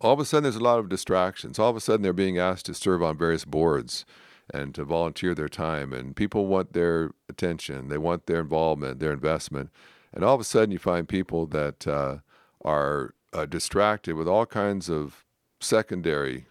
all 0.01 0.13
of 0.13 0.19
a 0.19 0.25
sudden 0.25 0.43
there's 0.43 0.55
a 0.55 0.63
lot 0.63 0.79
of 0.79 0.89
distractions. 0.89 1.59
All 1.59 1.69
of 1.69 1.75
a 1.75 1.81
sudden 1.81 2.01
they're 2.01 2.13
being 2.13 2.37
asked 2.37 2.65
to 2.67 2.73
serve 2.73 3.03
on 3.03 3.17
various 3.17 3.45
boards 3.45 4.05
and 4.53 4.75
to 4.75 4.85
volunteer 4.85 5.33
their 5.33 5.49
time, 5.49 5.91
and 5.91 6.15
people 6.15 6.45
want 6.45 6.73
their 6.73 7.11
attention, 7.27 7.89
they 7.89 7.97
want 7.97 8.27
their 8.27 8.39
involvement, 8.39 8.99
their 8.99 9.11
investment, 9.11 9.71
and 10.13 10.23
all 10.23 10.35
of 10.35 10.41
a 10.41 10.43
sudden 10.43 10.71
you 10.71 10.79
find 10.79 11.09
people 11.09 11.47
that 11.47 11.87
uh, 11.87 12.17
are 12.63 13.15
uh, 13.33 13.45
distracted 13.45 14.15
with 14.15 14.27
all 14.27 14.45
kinds 14.45 14.89
of 14.89 15.25
secondary 15.59 16.45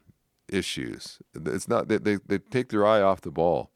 issues. 0.49 1.19
It's 1.35 1.69
not 1.69 1.89
they, 1.89 1.99
they, 1.99 2.17
they 2.27 2.39
take 2.39 2.71
their 2.71 2.85
eye 2.85 3.01
off 3.01 3.21
the 3.21 3.31
ball, 3.31 3.71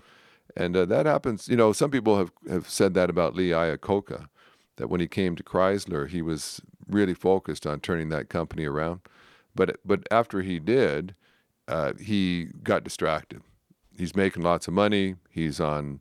and 0.56 0.76
uh, 0.76 0.84
that 0.86 1.06
happens. 1.06 1.48
You 1.48 1.56
know, 1.56 1.72
some 1.72 1.90
people 1.90 2.18
have, 2.18 2.32
have 2.48 2.68
said 2.68 2.94
that 2.94 3.08
about 3.08 3.36
Lee 3.36 3.50
Iacocca, 3.50 4.28
that 4.76 4.88
when 4.88 5.00
he 5.00 5.06
came 5.06 5.36
to 5.36 5.44
Chrysler, 5.44 6.08
he 6.08 6.20
was 6.20 6.60
really 6.88 7.14
focused 7.14 7.66
on 7.66 7.80
turning 7.80 8.08
that 8.08 8.28
company 8.28 8.66
around. 8.66 9.00
But 9.54 9.78
but 9.84 10.06
after 10.10 10.42
he 10.42 10.58
did, 10.58 11.14
uh, 11.68 11.92
he 12.00 12.48
got 12.62 12.84
distracted. 12.84 13.42
He's 13.96 14.16
making 14.16 14.42
lots 14.42 14.68
of 14.68 14.74
money. 14.74 15.16
He's 15.30 15.60
on 15.60 16.00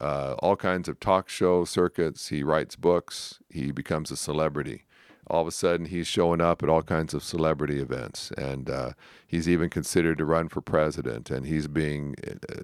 uh, 0.00 0.34
all 0.38 0.56
kinds 0.56 0.88
of 0.88 1.00
talk 1.00 1.28
show 1.28 1.64
circuits. 1.64 2.28
He 2.28 2.42
writes 2.42 2.76
books. 2.76 3.40
He 3.48 3.70
becomes 3.70 4.10
a 4.10 4.16
celebrity. 4.16 4.84
All 5.26 5.40
of 5.40 5.48
a 5.48 5.52
sudden, 5.52 5.86
he's 5.86 6.06
showing 6.06 6.42
up 6.42 6.62
at 6.62 6.68
all 6.68 6.82
kinds 6.82 7.14
of 7.14 7.22
celebrity 7.22 7.80
events, 7.80 8.30
and 8.32 8.68
uh, 8.68 8.90
he's 9.26 9.48
even 9.48 9.70
considered 9.70 10.18
to 10.18 10.24
run 10.26 10.50
for 10.50 10.60
president. 10.60 11.30
And 11.30 11.46
he's 11.46 11.66
being 11.66 12.14
uh, 12.26 12.62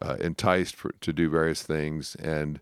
uh, 0.00 0.16
enticed 0.20 0.76
for, 0.76 0.92
to 1.00 1.12
do 1.12 1.28
various 1.28 1.62
things. 1.62 2.14
And 2.16 2.60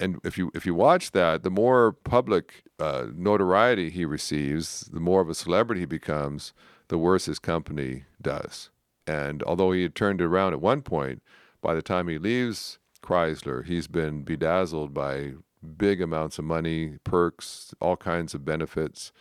and 0.00 0.18
if 0.24 0.38
you 0.38 0.50
if 0.54 0.66
you 0.66 0.74
watch 0.74 1.12
that, 1.12 1.42
the 1.42 1.50
more 1.50 1.92
public 1.92 2.64
uh, 2.78 3.06
notoriety 3.14 3.90
he 3.90 4.04
receives, 4.04 4.88
the 4.92 5.00
more 5.00 5.20
of 5.20 5.28
a 5.28 5.34
celebrity 5.34 5.82
he 5.82 5.86
becomes, 5.86 6.54
the 6.88 6.98
worse 6.98 7.26
his 7.26 7.38
company 7.38 8.04
does. 8.20 8.70
And 9.06 9.42
although 9.44 9.72
he 9.72 9.82
had 9.82 9.94
turned 9.94 10.22
around 10.22 10.52
at 10.52 10.60
one 10.60 10.82
point, 10.82 11.22
by 11.60 11.74
the 11.74 11.82
time 11.82 12.08
he 12.08 12.18
leaves 12.18 12.78
Chrysler, 13.02 13.64
he's 13.64 13.88
been 13.88 14.22
bedazzled 14.22 14.94
by 14.94 15.32
big 15.76 16.00
amounts 16.00 16.38
of 16.38 16.44
money, 16.44 16.98
perks, 17.04 17.74
all 17.80 17.96
kinds 17.96 18.34
of 18.34 18.44
benefits. 18.44 19.12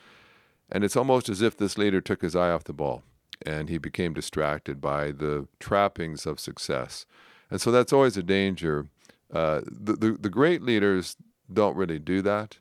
And 0.71 0.83
it's 0.83 0.95
almost 0.95 1.29
as 1.29 1.41
if 1.41 1.57
this 1.57 1.77
leader 1.77 2.01
took 2.01 2.21
his 2.21 2.35
eye 2.35 2.51
off 2.51 2.63
the 2.63 2.73
ball 2.73 3.03
and 3.45 3.69
he 3.69 3.77
became 3.77 4.13
distracted 4.13 4.79
by 4.79 5.11
the 5.11 5.47
trappings 5.59 6.25
of 6.25 6.39
success. 6.39 7.05
And 7.49 7.59
so 7.59 7.71
that's 7.71 7.91
always 7.93 8.17
a 8.17 8.23
danger. 8.23 8.87
Uh, 9.33 9.61
the, 9.65 9.93
the, 9.93 10.17
the 10.19 10.29
great 10.29 10.61
leaders 10.61 11.17
don't 11.51 11.75
really 11.75 11.99
do 11.99 12.21
that. 12.21 12.57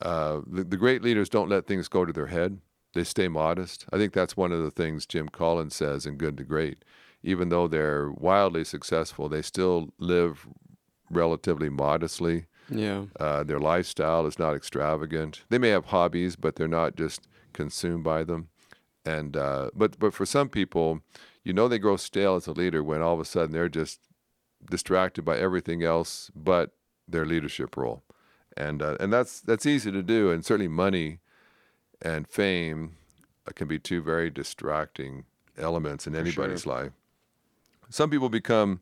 Uh, 0.00 0.40
the, 0.46 0.64
the 0.64 0.76
great 0.76 1.02
leaders 1.02 1.28
don't 1.28 1.48
let 1.48 1.66
things 1.66 1.88
go 1.88 2.04
to 2.04 2.12
their 2.12 2.28
head. 2.28 2.58
They 2.94 3.04
stay 3.04 3.28
modest. 3.28 3.86
I 3.92 3.98
think 3.98 4.12
that's 4.12 4.36
one 4.36 4.52
of 4.52 4.62
the 4.62 4.70
things 4.70 5.06
Jim 5.06 5.28
Collins 5.28 5.76
says 5.76 6.06
in 6.06 6.16
Good 6.16 6.36
to 6.38 6.44
Great. 6.44 6.84
Even 7.22 7.50
though 7.50 7.68
they're 7.68 8.10
wildly 8.10 8.64
successful, 8.64 9.28
they 9.28 9.42
still 9.42 9.90
live 9.98 10.48
relatively 11.10 11.68
modestly. 11.68 12.46
Yeah. 12.68 13.04
Uh, 13.18 13.44
their 13.44 13.58
lifestyle 13.58 14.26
is 14.26 14.38
not 14.38 14.54
extravagant. 14.54 15.44
They 15.48 15.58
may 15.58 15.68
have 15.70 15.86
hobbies, 15.86 16.36
but 16.36 16.56
they're 16.56 16.68
not 16.68 16.96
just 16.96 17.26
consumed 17.52 18.04
by 18.04 18.24
them. 18.24 18.48
And 19.04 19.36
uh, 19.36 19.70
but 19.74 19.98
but 19.98 20.14
for 20.14 20.26
some 20.26 20.48
people, 20.48 21.00
you 21.42 21.52
know, 21.52 21.68
they 21.68 21.78
grow 21.78 21.96
stale 21.96 22.36
as 22.36 22.46
a 22.46 22.52
leader 22.52 22.82
when 22.82 23.02
all 23.02 23.14
of 23.14 23.20
a 23.20 23.24
sudden 23.24 23.52
they're 23.52 23.68
just 23.68 24.00
distracted 24.70 25.24
by 25.24 25.38
everything 25.38 25.82
else 25.82 26.30
but 26.34 26.72
their 27.08 27.24
leadership 27.24 27.76
role. 27.76 28.02
And 28.56 28.82
uh, 28.82 28.96
and 29.00 29.12
that's 29.12 29.40
that's 29.40 29.66
easy 29.66 29.90
to 29.90 30.02
do. 30.02 30.30
And 30.30 30.44
certainly 30.44 30.68
money 30.68 31.20
and 32.02 32.26
fame 32.28 32.96
uh, 33.46 33.52
can 33.52 33.68
be 33.68 33.78
two 33.78 34.02
very 34.02 34.30
distracting 34.30 35.24
elements 35.58 36.06
in 36.06 36.14
anybody's 36.14 36.66
life. 36.66 36.92
Some 37.88 38.10
people 38.10 38.28
become 38.28 38.80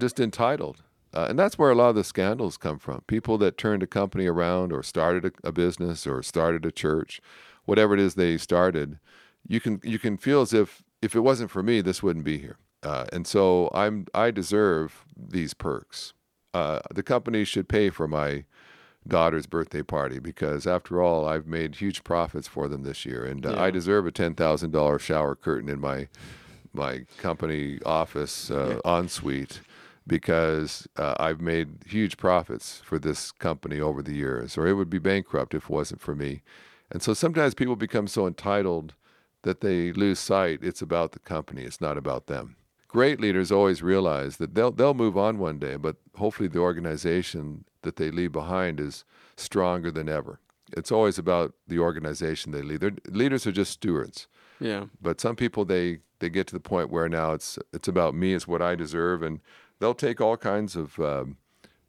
just 0.00 0.20
entitled. 0.20 0.82
Uh, 1.12 1.26
and 1.28 1.38
that's 1.38 1.56
where 1.56 1.70
a 1.70 1.76
lot 1.76 1.90
of 1.90 1.94
the 1.94 2.02
scandals 2.02 2.56
come 2.56 2.78
from. 2.78 3.00
People 3.06 3.38
that 3.38 3.56
turned 3.56 3.84
a 3.84 3.86
company 3.86 4.26
around 4.26 4.72
or 4.72 4.82
started 4.82 5.24
a, 5.24 5.48
a 5.48 5.52
business 5.52 6.08
or 6.08 6.22
started 6.24 6.66
a 6.66 6.72
church, 6.72 7.20
whatever 7.66 7.94
it 7.94 8.00
is 8.00 8.14
they 8.14 8.36
started, 8.36 8.98
you 9.46 9.60
can 9.60 9.80
you 9.84 9.98
can 9.98 10.16
feel 10.16 10.40
as 10.40 10.52
if 10.52 10.82
if 11.00 11.14
it 11.14 11.20
wasn't 11.20 11.50
for 11.50 11.62
me, 11.62 11.80
this 11.80 12.02
wouldn't 12.02 12.24
be 12.24 12.38
here. 12.38 12.56
Uh, 12.82 13.04
and 13.12 13.26
so 13.26 13.70
I'm 13.72 14.06
I 14.12 14.32
deserve 14.32 15.04
these 15.16 15.54
perks. 15.54 16.14
Uh, 16.52 16.80
the 16.92 17.02
company 17.02 17.44
should 17.44 17.68
pay 17.68 17.90
for 17.90 18.08
my 18.08 18.44
daughter's 19.06 19.46
birthday 19.46 19.82
party 19.82 20.18
because 20.18 20.66
after 20.66 21.02
all, 21.02 21.26
I've 21.28 21.46
made 21.46 21.76
huge 21.76 22.04
profits 22.04 22.48
for 22.48 22.68
them 22.68 22.82
this 22.82 23.04
year, 23.04 23.24
and 23.24 23.44
uh, 23.44 23.50
Yeah. 23.50 23.62
I 23.62 23.70
deserve 23.70 24.06
a 24.06 24.10
ten 24.12 24.34
thousand 24.34 24.70
dollar 24.70 24.98
shower 24.98 25.34
curtain 25.34 25.68
in 25.68 25.80
my 25.80 26.08
my 26.72 27.04
company 27.18 27.78
office 27.86 28.50
uh, 28.50 28.80
ensuite 28.84 29.60
because 30.06 30.86
uh, 30.96 31.14
I've 31.18 31.40
made 31.40 31.84
huge 31.86 32.16
profits 32.16 32.82
for 32.84 32.98
this 32.98 33.30
company 33.32 33.80
over 33.80 34.02
the 34.02 34.14
years, 34.14 34.58
or 34.58 34.66
it 34.66 34.74
would 34.74 34.90
be 34.90 34.98
bankrupt 34.98 35.54
if 35.54 35.64
it 35.64 35.70
wasn't 35.70 36.00
for 36.00 36.14
me. 36.14 36.42
And 36.90 37.02
so 37.02 37.14
sometimes 37.14 37.54
people 37.54 37.76
become 37.76 38.06
so 38.06 38.26
entitled 38.26 38.94
that 39.42 39.60
they 39.60 39.92
lose 39.92 40.18
sight. 40.18 40.60
It's 40.62 40.82
about 40.82 41.12
the 41.12 41.18
company. 41.20 41.62
It's 41.62 41.80
not 41.80 41.96
about 41.96 42.26
them. 42.26 42.56
Great 42.88 43.20
leaders 43.20 43.50
always 43.50 43.82
realize 43.82 44.36
that 44.36 44.54
they'll 44.54 44.70
they'll 44.70 44.94
move 44.94 45.16
on 45.16 45.38
one 45.38 45.58
day, 45.58 45.76
but 45.76 45.96
hopefully 46.16 46.48
the 46.48 46.60
organization 46.60 47.64
that 47.84 47.96
they 47.96 48.10
leave 48.10 48.32
behind 48.32 48.80
is 48.80 49.04
stronger 49.36 49.90
than 49.90 50.08
ever. 50.08 50.40
It's 50.76 50.90
always 50.92 51.18
about 51.18 51.54
the 51.68 51.78
organization 51.78 52.50
they 52.52 52.62
lead. 52.62 52.80
Their 52.80 52.92
leaders 53.08 53.46
are 53.46 53.52
just 53.52 53.72
stewards 53.72 54.26
Yeah. 54.60 54.84
but 55.00 55.20
some 55.20 55.36
people 55.36 55.64
they 55.64 56.00
they 56.20 56.28
get 56.30 56.46
to 56.48 56.54
the 56.54 56.60
point 56.60 56.90
where 56.90 57.08
now 57.08 57.32
it's 57.32 57.58
it's 57.72 57.88
about 57.88 58.14
me 58.14 58.34
it's 58.34 58.48
what 58.48 58.62
i 58.62 58.74
deserve 58.74 59.22
and 59.22 59.40
they'll 59.78 59.94
take 60.06 60.20
all 60.20 60.36
kinds 60.38 60.74
of 60.76 60.98
um, 61.00 61.36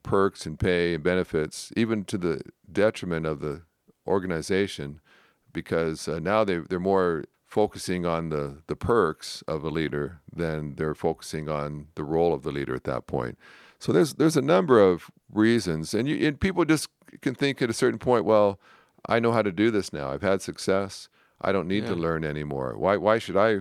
perks 0.04 0.46
and 0.46 0.60
pay 0.60 0.94
and 0.96 1.04
benefits 1.04 1.72
even 1.78 2.04
to 2.06 2.18
the 2.18 2.42
detriment 2.72 3.26
of 3.26 3.40
the 3.40 3.62
organization 4.08 5.00
because 5.54 6.08
uh, 6.08 6.20
now 6.20 6.44
they 6.44 6.58
they're 6.70 6.80
more 6.80 7.24
focusing 7.48 8.06
on 8.06 8.30
the 8.30 8.58
the 8.68 8.76
perks 8.76 9.44
of 9.48 9.64
a 9.64 9.70
leader 9.70 10.20
than 10.36 10.76
they're 10.76 10.96
focusing 10.96 11.48
on 11.50 11.88
the 11.96 12.04
role 12.04 12.34
of 12.34 12.44
the 12.44 12.52
leader 12.52 12.76
at 12.76 12.84
that 12.84 13.08
point 13.08 13.38
so 13.80 13.92
there's 13.92 14.16
there's 14.16 14.38
a 14.38 14.42
number 14.42 14.80
of 14.80 15.10
reasons 15.36 15.94
and 15.94 16.08
you 16.08 16.28
and 16.28 16.40
people 16.40 16.66
just 16.66 16.88
can 17.22 17.36
think 17.36 17.62
at 17.62 17.70
a 17.70 17.74
certain 17.74 18.00
point 18.00 18.26
well 18.26 18.60
i 19.08 19.20
know 19.20 19.32
how 19.32 19.42
to 19.42 19.52
do 19.52 19.70
this 19.70 19.92
now 19.94 20.12
i've 20.12 20.22
had 20.22 20.42
success 20.42 21.10
I 21.42 21.52
don't 21.52 21.68
need 21.68 21.86
to 21.86 21.96
learn 21.96 22.24
anymore. 22.24 22.76
Why 22.78 22.98
why 22.98 23.20
should 23.20 23.38
I 23.38 23.60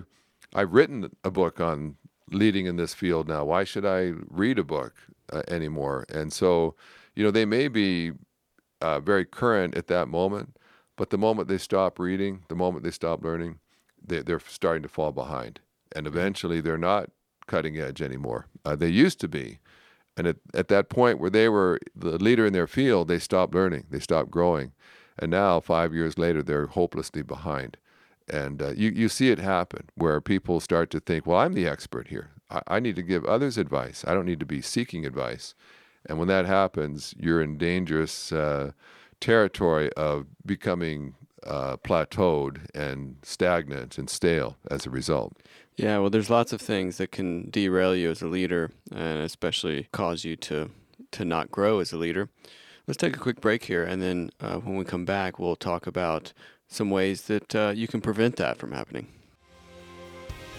I've 0.53 0.73
written 0.73 1.11
a 1.23 1.31
book 1.31 1.59
on 1.59 1.97
leading 2.31 2.65
in 2.65 2.77
this 2.77 2.93
field 2.93 3.27
now. 3.27 3.45
Why 3.45 3.63
should 3.63 3.85
I 3.85 4.13
read 4.29 4.57
a 4.57 4.63
book 4.63 4.95
uh, 5.31 5.43
anymore? 5.47 6.05
And 6.09 6.33
so, 6.33 6.75
you 7.15 7.23
know, 7.23 7.29
they 7.29 7.45
may 7.45 7.67
be 7.67 8.13
uh, 8.81 8.99
very 8.99 9.25
current 9.25 9.75
at 9.77 9.87
that 9.87 10.07
moment, 10.07 10.57
but 10.95 11.11
the 11.11 11.17
moment 11.17 11.47
they 11.47 11.59
stop 11.59 11.99
reading, 11.99 12.43
the 12.47 12.55
moment 12.55 12.83
they 12.83 12.91
stop 12.91 13.23
learning, 13.23 13.59
they, 14.03 14.21
they're 14.23 14.39
starting 14.39 14.81
to 14.83 14.89
fall 14.89 15.11
behind. 15.11 15.59
And 15.95 16.07
eventually 16.07 16.61
they're 16.61 16.77
not 16.77 17.11
cutting 17.45 17.77
edge 17.77 18.01
anymore. 18.01 18.47
Uh, 18.63 18.75
they 18.75 18.89
used 18.89 19.19
to 19.19 19.27
be. 19.27 19.59
And 20.17 20.27
at, 20.27 20.37
at 20.53 20.67
that 20.69 20.89
point 20.89 21.19
where 21.19 21.29
they 21.29 21.49
were 21.49 21.79
the 21.95 22.17
leader 22.17 22.45
in 22.45 22.53
their 22.53 22.67
field, 22.67 23.07
they 23.07 23.19
stopped 23.19 23.53
learning, 23.53 23.85
they 23.89 23.99
stopped 23.99 24.31
growing. 24.31 24.71
And 25.17 25.31
now, 25.31 25.59
five 25.59 25.93
years 25.93 26.17
later, 26.17 26.43
they're 26.43 26.67
hopelessly 26.67 27.21
behind. 27.21 27.77
And 28.27 28.61
uh, 28.61 28.71
you, 28.71 28.89
you 28.89 29.07
see 29.07 29.29
it 29.29 29.39
happen 29.39 29.89
where 29.95 30.19
people 30.19 30.59
start 30.59 30.89
to 30.91 30.99
think, 30.99 31.25
well, 31.25 31.39
I'm 31.39 31.53
the 31.53 31.67
expert 31.67 32.07
here. 32.07 32.31
I, 32.49 32.61
I 32.67 32.79
need 32.79 32.95
to 32.97 33.03
give 33.03 33.23
others 33.25 33.57
advice. 33.57 34.03
I 34.07 34.13
don't 34.13 34.25
need 34.25 34.39
to 34.39 34.45
be 34.45 34.61
seeking 34.61 35.05
advice. 35.05 35.53
And 36.05 36.19
when 36.19 36.27
that 36.27 36.45
happens, 36.45 37.13
you're 37.17 37.41
in 37.41 37.57
dangerous 37.57 38.31
uh, 38.31 38.71
territory 39.19 39.91
of 39.93 40.25
becoming 40.45 41.15
uh, 41.45 41.77
plateaued 41.77 42.67
and 42.73 43.17
stagnant 43.23 43.97
and 43.97 44.09
stale 44.09 44.57
as 44.69 44.85
a 44.85 44.89
result. 44.89 45.37
Yeah, 45.77 45.97
well, 45.97 46.09
there's 46.09 46.29
lots 46.29 46.53
of 46.53 46.61
things 46.61 46.97
that 46.97 47.11
can 47.11 47.49
derail 47.49 47.95
you 47.95 48.09
as 48.09 48.21
a 48.21 48.27
leader, 48.27 48.71
and 48.93 49.19
especially 49.19 49.87
cause 49.91 50.23
you 50.23 50.35
to 50.37 50.69
to 51.11 51.25
not 51.25 51.51
grow 51.51 51.79
as 51.79 51.93
a 51.93 51.97
leader. 51.97 52.29
Let's 52.87 52.97
take 52.97 53.15
a 53.15 53.19
quick 53.19 53.41
break 53.41 53.65
here, 53.65 53.83
and 53.83 54.01
then 54.01 54.29
uh, 54.39 54.55
when 54.57 54.77
we 54.77 54.85
come 54.85 55.05
back, 55.05 55.39
we'll 55.39 55.55
talk 55.55 55.87
about 55.87 56.33
some 56.67 56.89
ways 56.89 57.23
that 57.23 57.55
uh, 57.55 57.73
you 57.75 57.87
can 57.87 58.01
prevent 58.01 58.35
that 58.37 58.57
from 58.57 58.71
happening. 58.71 59.07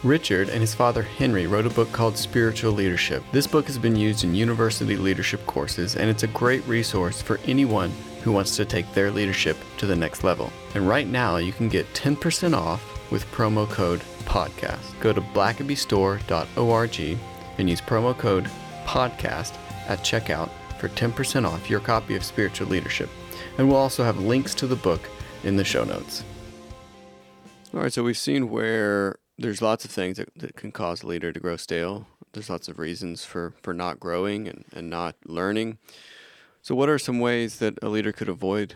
Richard 0.03 0.49
and 0.51 0.61
his 0.61 0.75
father 0.75 1.03
Henry 1.03 1.47
wrote 1.47 1.67
a 1.67 1.71
book 1.71 1.91
called 1.93 2.19
Spiritual 2.19 2.73
Leadership. 2.73 3.23
This 3.33 3.47
book 3.47 3.67
has 3.67 3.79
been 3.79 3.97
used 3.97 4.25
in 4.25 4.35
university 4.35 4.97
leadership 4.97 5.45
courses, 5.47 5.97
and 5.97 6.11
it's 6.11 6.23
a 6.23 6.29
great 6.29 6.65
resource 6.67 7.23
for 7.23 7.41
anyone 7.47 7.91
who 8.23 8.33
wants 8.33 8.57
to 8.57 8.65
take 8.65 8.93
their 8.93 9.11
leadership 9.11 9.57
to 9.79 9.87
the 9.87 9.97
next 9.97 10.25
level. 10.25 10.53
And 10.75 10.87
right 10.87 11.07
now, 11.07 11.37
you 11.39 11.53
can 11.53 11.69
get 11.69 11.93
10% 11.95 12.57
off 12.57 12.96
with 13.11 13.25
promo 13.33 13.69
code 13.69 14.01
PODCAST. 14.25 15.01
Go 15.01 15.13
to 15.13 15.21
blackabystore.org 15.21 17.19
and 17.59 17.71
use 17.71 17.81
promo 17.81 18.17
code 18.17 18.51
PODCAST 18.85 19.55
at 19.89 20.01
checkout 20.01 20.51
for 20.79 20.89
10% 20.89 21.47
off 21.47 21.71
your 21.71 21.81
copy 21.81 22.17
of 22.17 22.25
Spiritual 22.25 22.69
Leadership. 22.69 23.09
And 23.59 23.69
we'll 23.69 23.79
also 23.79 24.05
have 24.05 24.19
links 24.19 24.55
to 24.57 24.67
the 24.67 24.77
book 24.77 25.01
in 25.45 25.57
the 25.57 25.65
show 25.65 25.85
notes. 25.85 26.25
All 27.75 27.81
right, 27.81 27.93
so 27.93 28.03
we've 28.03 28.19
seen 28.19 28.51
where 28.51 29.19
there's 29.39 29.63
lots 29.63 29.85
of 29.85 29.91
things 29.91 30.17
that, 30.17 30.29
that 30.37 30.57
can 30.57 30.73
cause 30.73 31.03
a 31.03 31.07
leader 31.07 31.33
to 31.33 31.41
grow 31.41 31.57
stale. 31.57 32.07
There's 32.33 32.51
lots 32.51 32.69
of 32.69 32.79
reasons 32.79 33.25
for, 33.25 33.55
for 33.63 33.75
not 33.75 34.01
growing 34.01 34.49
and, 34.49 34.65
and 34.73 34.91
not 34.91 35.17
learning. 35.25 35.79
So, 36.63 36.75
what 36.75 36.89
are 36.89 36.99
some 36.99 37.21
ways 37.21 37.59
that 37.59 37.79
a 37.83 37.89
leader 37.89 38.13
could 38.13 38.29
avoid 38.29 38.75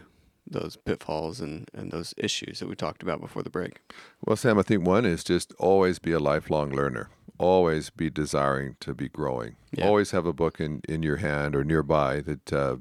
those 0.51 0.77
pitfalls 0.77 1.41
and, 1.41 1.71
and 1.73 1.91
those 1.91 2.15
issues 2.17 2.61
that 2.61 2.69
we 2.69 2.75
talked 2.75 3.03
about 3.03 3.21
before 3.21 3.43
the 3.43 3.51
break? 3.51 3.81
Well, 4.25 4.37
Sam, 4.37 4.59
I 4.59 4.63
think 4.63 4.87
one 4.87 5.07
is 5.07 5.25
just 5.25 5.53
always 5.59 5.99
be 5.99 6.13
a 6.13 6.19
lifelong 6.19 6.71
learner. 6.71 7.11
Always 7.39 7.91
be 7.91 8.11
desiring 8.11 8.77
to 8.81 8.95
be 8.95 9.09
growing. 9.09 9.57
Yeah. 9.73 9.87
Always 9.87 10.11
have 10.11 10.27
a 10.27 10.33
book 10.33 10.61
in, 10.61 10.83
in 10.89 11.03
your 11.03 11.17
hand 11.17 11.57
or 11.57 11.65
nearby 11.65 12.21
that 12.21 12.53
uh, 12.53 12.77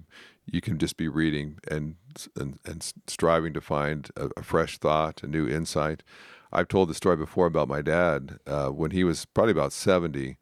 you 0.46 0.62
can 0.62 0.78
just 0.78 0.98
be 0.98 1.08
reading 1.08 1.60
and 1.70 1.96
and, 2.36 2.60
and 2.66 2.94
striving 3.08 3.54
to 3.54 3.62
find 3.62 4.10
a, 4.18 4.30
a, 4.36 4.44
fresh 4.44 4.78
thought, 4.78 5.22
a 5.24 5.28
new 5.28 5.48
insight. 5.48 6.04
I've 6.52 6.68
told 6.68 6.90
the 6.90 6.96
story 6.96 7.18
before 7.18 7.46
about 7.46 7.68
my 7.68 7.82
dad. 7.82 8.40
Uh, 8.48 8.70
when 8.70 8.92
he 8.92 9.04
was 9.04 9.26
probably 9.26 9.52
about 9.52 9.72
70, 9.72 10.38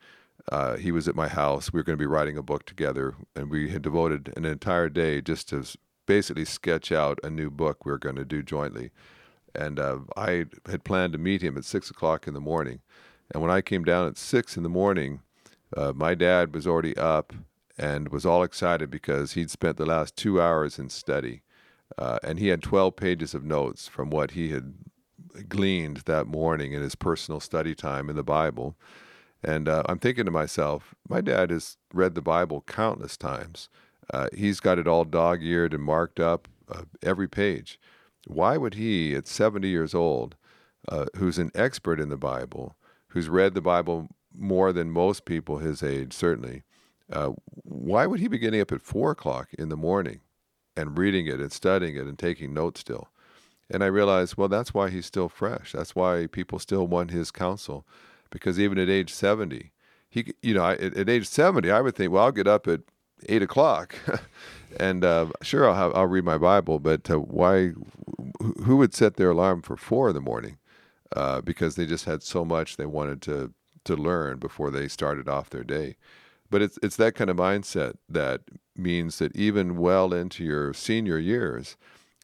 uh, 0.51 0.77
he 0.77 0.91
was 0.91 1.07
at 1.07 1.15
my 1.15 1.27
house. 1.27 1.71
We 1.73 1.79
were 1.79 1.83
going 1.83 1.97
to 1.97 2.01
be 2.01 2.07
writing 2.07 2.37
a 2.37 2.43
book 2.43 2.65
together, 2.65 3.15
and 3.35 3.49
we 3.49 3.69
had 3.69 3.81
devoted 3.81 4.33
an 4.37 4.45
entire 4.45 4.89
day 4.89 5.21
just 5.21 5.49
to 5.49 5.65
basically 6.07 6.45
sketch 6.45 6.91
out 6.91 7.19
a 7.23 7.29
new 7.29 7.51
book 7.51 7.85
we 7.85 7.91
were 7.91 7.99
going 7.99 8.15
to 8.15 8.25
do 8.25 8.41
jointly. 8.41 8.89
And 9.53 9.79
uh, 9.79 9.99
I 10.15 10.45
had 10.67 10.83
planned 10.83 11.13
to 11.13 11.19
meet 11.19 11.43
him 11.43 11.57
at 11.57 11.65
six 11.65 11.91
o'clock 11.91 12.27
in 12.27 12.33
the 12.33 12.41
morning. 12.41 12.81
And 13.31 13.41
when 13.41 13.51
I 13.51 13.61
came 13.61 13.83
down 13.83 14.07
at 14.07 14.17
six 14.17 14.57
in 14.57 14.63
the 14.63 14.69
morning, 14.69 15.21
uh, 15.75 15.93
my 15.95 16.15
dad 16.15 16.53
was 16.55 16.65
already 16.65 16.97
up 16.97 17.33
and 17.77 18.09
was 18.09 18.25
all 18.25 18.43
excited 18.43 18.89
because 18.89 19.33
he'd 19.33 19.51
spent 19.51 19.77
the 19.77 19.85
last 19.85 20.15
two 20.15 20.41
hours 20.41 20.79
in 20.79 20.89
study. 20.89 21.41
Uh, 21.97 22.19
and 22.23 22.39
he 22.39 22.47
had 22.47 22.63
12 22.63 22.95
pages 22.95 23.33
of 23.33 23.43
notes 23.43 23.87
from 23.87 24.09
what 24.09 24.31
he 24.31 24.49
had 24.49 24.73
gleaned 25.47 25.97
that 26.05 26.27
morning 26.27 26.73
in 26.73 26.81
his 26.81 26.95
personal 26.95 27.39
study 27.39 27.75
time 27.75 28.09
in 28.09 28.15
the 28.15 28.23
Bible. 28.23 28.75
And 29.43 29.69
uh, 29.69 29.83
I'm 29.87 29.99
thinking 29.99 30.25
to 30.25 30.31
myself, 30.31 30.95
my 31.07 31.21
dad 31.21 31.51
has 31.51 31.77
read 31.93 32.15
the 32.15 32.21
Bible 32.21 32.63
countless 32.67 33.17
times. 33.17 33.69
Uh, 34.13 34.27
he's 34.33 34.59
got 34.59 34.79
it 34.79 34.87
all 34.87 35.03
dog 35.03 35.43
eared 35.43 35.73
and 35.73 35.83
marked 35.83 36.19
up, 36.19 36.47
uh, 36.69 36.83
every 37.03 37.27
page. 37.27 37.79
Why 38.25 38.57
would 38.57 38.73
he, 38.73 39.15
at 39.15 39.27
70 39.27 39.67
years 39.67 39.93
old, 39.93 40.35
uh, 40.89 41.05
who's 41.15 41.37
an 41.37 41.51
expert 41.55 41.99
in 41.99 42.09
the 42.09 42.17
Bible, 42.17 42.75
who's 43.09 43.29
read 43.29 43.53
the 43.53 43.61
Bible 43.61 44.09
more 44.35 44.71
than 44.71 44.91
most 44.91 45.25
people 45.25 45.57
his 45.57 45.81
age, 45.81 46.13
certainly, 46.13 46.63
uh, 47.11 47.31
why 47.63 48.05
would 48.05 48.19
he 48.19 48.27
be 48.27 48.37
getting 48.37 48.61
up 48.61 48.71
at 48.71 48.81
four 48.81 49.11
o'clock 49.11 49.49
in 49.57 49.69
the 49.69 49.77
morning 49.77 50.19
and 50.75 50.97
reading 50.97 51.25
it 51.27 51.39
and 51.39 51.51
studying 51.51 51.95
it 51.95 52.05
and 52.05 52.19
taking 52.19 52.53
notes 52.53 52.81
still? 52.81 53.09
And 53.69 53.83
I 53.83 53.87
realized, 53.87 54.37
well, 54.37 54.47
that's 54.47 54.73
why 54.73 54.89
he's 54.89 55.05
still 55.05 55.29
fresh. 55.29 55.73
That's 55.73 55.95
why 55.95 56.27
people 56.27 56.59
still 56.59 56.87
want 56.87 57.11
his 57.11 57.31
counsel, 57.31 57.85
because 58.29 58.59
even 58.59 58.77
at 58.77 58.89
age 58.89 59.13
seventy, 59.13 59.71
he, 60.09 60.33
you 60.41 60.53
know, 60.53 60.65
at, 60.65 60.81
at 60.81 61.09
age 61.09 61.27
seventy, 61.27 61.71
I 61.71 61.81
would 61.81 61.95
think, 61.95 62.11
well, 62.11 62.25
I'll 62.25 62.31
get 62.31 62.47
up 62.47 62.67
at 62.67 62.81
eight 63.27 63.41
o'clock, 63.41 63.95
and 64.79 65.03
uh, 65.03 65.27
sure, 65.41 65.67
I'll 65.69 65.75
have, 65.75 65.95
I'll 65.95 66.05
read 66.07 66.23
my 66.23 66.37
Bible, 66.37 66.79
but 66.79 67.09
uh, 67.09 67.19
why? 67.19 67.71
Who 68.63 68.77
would 68.77 68.93
set 68.93 69.15
their 69.15 69.31
alarm 69.31 69.61
for 69.61 69.77
four 69.77 70.09
in 70.09 70.15
the 70.15 70.21
morning? 70.21 70.57
Uh, 71.15 71.41
because 71.41 71.75
they 71.75 71.85
just 71.85 72.05
had 72.05 72.21
so 72.21 72.43
much 72.43 72.75
they 72.77 72.85
wanted 72.85 73.21
to 73.23 73.53
to 73.85 73.95
learn 73.95 74.37
before 74.37 74.69
they 74.69 74.87
started 74.87 75.27
off 75.29 75.49
their 75.49 75.63
day. 75.63 75.95
But 76.49 76.61
it's 76.61 76.77
it's 76.83 76.97
that 76.97 77.15
kind 77.15 77.29
of 77.29 77.37
mindset 77.37 77.95
that 78.09 78.41
means 78.75 79.19
that 79.19 79.35
even 79.35 79.77
well 79.77 80.13
into 80.13 80.43
your 80.43 80.73
senior 80.73 81.17
years, 81.17 81.77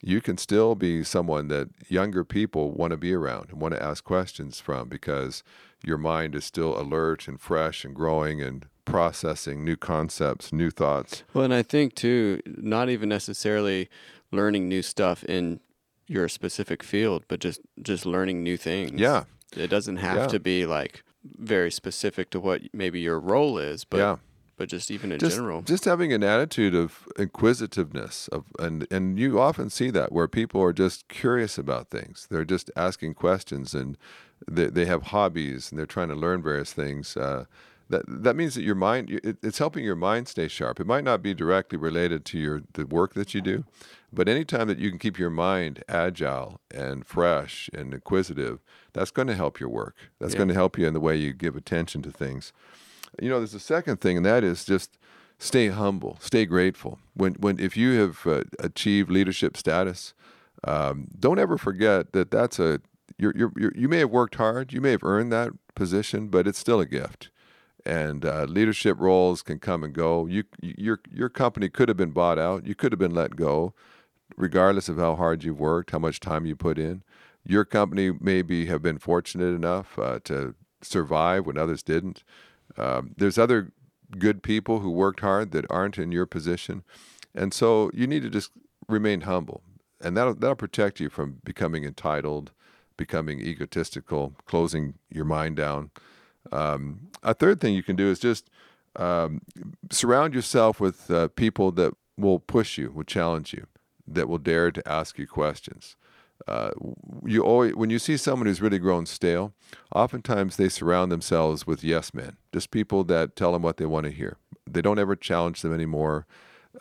you 0.06 0.20
can 0.22 0.38
still 0.38 0.76
be 0.76 1.04
someone 1.04 1.48
that 1.48 1.70
younger 1.88 2.24
people 2.26 2.72
want 2.72 2.92
to 2.92 2.98
be 2.98 3.13
around 3.13 3.50
and 3.52 3.62
want 3.62 3.74
to 3.74 3.82
ask 3.82 4.04
questions 4.04 4.60
from 4.60 4.89
because 4.89 5.44
your 5.84 5.98
mind 5.98 6.36
is 6.36 6.44
still 6.46 6.80
alert 6.80 7.28
and 7.28 7.39
fresh 7.39 7.86
and 7.86 7.96
growing 7.96 8.42
and 8.42 8.66
processing 8.86 9.63
new 9.63 9.78
concepts, 9.78 10.52
new 10.52 10.70
thoughts. 10.70 11.24
Well, 11.34 11.46
and 11.46 11.54
I 11.54 11.63
think 11.63 11.96
too, 11.96 12.42
not 12.46 12.89
even 12.89 13.08
necessarily 13.10 13.89
learning 14.32 14.68
new 14.68 14.82
stuff 14.82 15.24
in 15.24 15.62
your 16.08 16.28
specific 16.28 16.84
field, 16.84 17.24
but 17.30 17.39
just 17.39 17.62
just 17.82 18.06
learning 18.06 18.44
new 18.44 18.58
things. 18.58 19.00
Yeah. 19.00 19.24
It 19.56 19.68
doesn't 19.68 19.98
have 19.98 20.18
Yeah. 20.18 20.28
to 20.28 20.39
be 20.39 20.66
like 20.66 21.04
very 21.38 21.72
specific 21.72 22.30
to 22.32 22.39
what 22.42 22.62
maybe 22.74 23.00
your 23.00 23.20
role 23.20 23.58
is, 23.58 23.86
but 23.86 23.98
yeah. 23.98 24.18
But 24.63 24.69
just 24.69 24.89
even 24.89 25.12
in 25.12 25.19
just, 25.19 25.36
general. 25.36 25.62
just 25.62 25.84
having 25.84 26.13
an 26.13 26.23
attitude 26.23 26.73
of 26.73 27.06
inquisitiveness 27.19 28.30
of 28.30 28.45
and 28.60 28.88
and 28.89 29.19
you 29.19 29.38
often 29.38 29.69
see 29.69 29.89
that 29.89 30.13
where 30.13 30.28
people 30.28 30.62
are 30.62 30.71
just 30.71 31.10
curious 31.10 31.58
about 31.58 31.89
things 31.89 32.28
they're 32.30 32.45
just 32.45 32.71
asking 32.78 33.13
questions 33.13 33.73
and 33.73 33.97
they, 34.49 34.67
they 34.67 34.86
have 34.86 35.04
hobbies 35.04 35.69
and 35.69 35.78
they're 35.78 35.86
trying 35.86 36.08
to 36.08 36.15
learn 36.15 36.41
various 36.41 36.71
things 36.71 37.17
uh, 37.17 37.43
that 37.89 38.04
that 38.08 38.38
means 38.38 38.56
that 38.56 38.63
your 38.63 38.76
mind 38.76 39.10
it, 39.10 39.36
it's 39.43 39.58
helping 39.58 39.84
your 39.84 39.97
mind 39.97 40.30
stay 40.30 40.47
sharp 40.47 40.80
it 40.80 40.88
might 40.88 41.04
not 41.04 41.21
be 41.21 41.34
directly 41.34 41.78
related 41.78 42.23
to 42.23 42.39
your 42.39 42.62
the 42.73 42.86
work 42.86 43.13
that 43.15 43.34
you 43.34 43.41
do 43.41 43.65
but 44.13 44.30
anytime 44.30 44.67
that 44.69 44.80
you 44.80 44.89
can 44.89 44.99
keep 44.99 45.19
your 45.19 45.30
mind 45.30 45.84
agile 45.89 46.62
and 46.73 47.06
fresh 47.06 47.69
and 47.73 47.93
inquisitive 47.93 48.60
that's 48.93 49.12
going 49.12 49.28
to 49.28 49.36
help 49.36 49.60
your 49.60 49.67
work 49.69 49.97
that's 50.19 50.34
Yeah. 50.34 50.38
going 50.38 50.47
to 50.49 50.54
help 50.54 50.78
you 50.78 50.88
in 50.88 50.93
the 50.93 51.02
way 51.02 51.17
you 51.17 51.34
give 51.34 51.58
attention 51.58 52.02
to 52.04 52.12
things 52.12 52.54
you 53.21 53.30
know, 53.30 53.39
there's 53.39 53.54
a 53.54 53.60
second 53.60 54.02
thing, 54.02 54.17
and 54.17 54.26
that 54.26 54.43
is 54.43 54.65
just 54.65 54.97
stay 55.38 55.69
humble, 55.69 56.17
stay 56.19 56.45
grateful. 56.45 56.99
When, 57.13 57.34
when 57.34 57.60
if 57.60 57.76
you 57.78 57.99
have 57.99 58.26
uh, 58.26 58.43
achieved 58.60 59.10
leadership 59.12 59.58
status, 59.58 60.13
um, 60.65 61.08
don't 61.19 61.39
ever 61.39 61.58
forget 61.58 62.13
that 62.13 62.32
that's 62.32 62.60
a 62.60 62.80
you're, 63.17 63.34
you're, 63.36 63.52
you're, 63.56 63.73
you 63.76 63.88
may 63.88 63.99
have 63.99 64.10
worked 64.10 64.36
hard, 64.36 64.73
you 64.73 64.82
may 64.82 64.91
have 64.91 65.04
earned 65.04 65.32
that 65.32 65.52
position, 65.76 66.30
but 66.30 66.47
it's 66.47 66.58
still 66.58 66.80
a 66.80 66.86
gift. 66.86 67.30
And 67.86 68.26
uh, 68.26 68.45
leadership 68.45 68.97
roles 68.99 69.41
can 69.41 69.60
come 69.60 69.84
and 69.84 69.93
go. 69.93 70.26
You 70.26 70.45
your 70.62 71.02
your 71.12 71.30
company 71.30 71.67
could 71.69 71.89
have 71.89 71.97
been 71.97 72.12
bought 72.12 72.39
out, 72.39 72.65
you 72.65 72.76
could 72.76 72.93
have 72.93 72.99
been 72.99 73.13
let 73.13 73.36
go, 73.36 73.73
regardless 74.38 74.88
of 74.88 74.97
how 74.97 75.15
hard 75.15 75.43
you've 75.43 75.60
worked, 75.60 75.91
how 75.91 75.99
much 75.99 76.19
time 76.21 76.45
you 76.45 76.56
put 76.56 76.78
in. 76.80 77.04
Your 77.45 77.65
company 77.65 78.12
maybe 78.21 78.67
have 78.67 78.82
been 78.82 78.97
fortunate 78.99 79.54
enough 79.54 79.99
uh, 79.99 80.19
to 80.23 80.56
survive 80.82 81.45
when 81.45 81.58
others 81.58 81.84
didn't. 81.84 82.23
Um, 82.78 83.14
there's 83.18 83.38
other 83.38 83.72
good 84.18 84.44
people 84.44 84.80
who 84.80 84.92
worked 84.92 85.22
hard 85.22 85.52
that 85.52 85.66
aren't 85.70 85.98
in 85.98 86.12
your 86.12 86.26
position, 86.26 86.84
and 87.34 87.54
so 87.54 87.90
you 87.94 88.08
need 88.08 88.24
to 88.24 88.30
just 88.30 88.52
remain 88.88 89.22
humble, 89.22 89.62
and 90.02 90.16
that'll 90.16 90.36
that'll 90.36 90.56
protect 90.56 91.00
you 91.00 91.10
from 91.10 91.40
becoming 91.44 91.84
entitled, 91.84 92.52
becoming 92.98 93.40
egotistical, 93.40 94.34
closing 94.46 94.96
your 95.10 95.26
mind 95.26 95.56
down. 95.56 95.92
Um, 96.52 97.10
a 97.24 97.34
third 97.34 97.62
thing 97.62 97.74
you 97.74 97.84
can 97.84 97.96
do 97.96 98.10
is 98.10 98.20
just 98.20 98.50
um, 98.96 99.42
surround 99.92 100.34
yourself 100.34 100.80
with 100.80 101.10
uh, 101.10 101.30
people 101.30 101.72
that 101.72 101.94
will 102.18 102.40
push 102.40 102.78
you, 102.78 102.92
will 102.92 103.04
challenge 103.04 103.54
you, 103.54 103.66
that 104.08 104.28
will 104.28 104.38
dare 104.38 104.72
to 104.72 104.88
ask 104.88 105.18
you 105.18 105.28
questions. 105.28 105.96
Uh, 106.48 106.72
you 107.26 107.43
always, 107.43 107.76
when 107.76 107.89
you 107.89 108.00
see 108.00 108.17
someone 108.17 108.48
who's 108.48 108.62
really 108.62 108.80
grown 108.80 109.06
stale, 109.06 109.54
oftentimes 109.96 110.58
they 110.58 110.69
surround 110.69 111.12
themselves 111.12 111.65
with 111.65 111.84
yes 111.84 112.13
men, 112.13 112.38
just 112.52 112.72
people 112.72 113.04
that 113.06 113.36
tell 113.36 113.54
them 113.54 113.62
what 113.62 113.78
they 113.78 113.86
want 113.86 114.06
to 114.06 114.12
hear. 114.12 114.38
They 114.69 114.82
don't 114.82 115.00
ever 115.00 115.15
challenge 115.15 115.62
them 115.62 115.74
anymore. 115.74 116.26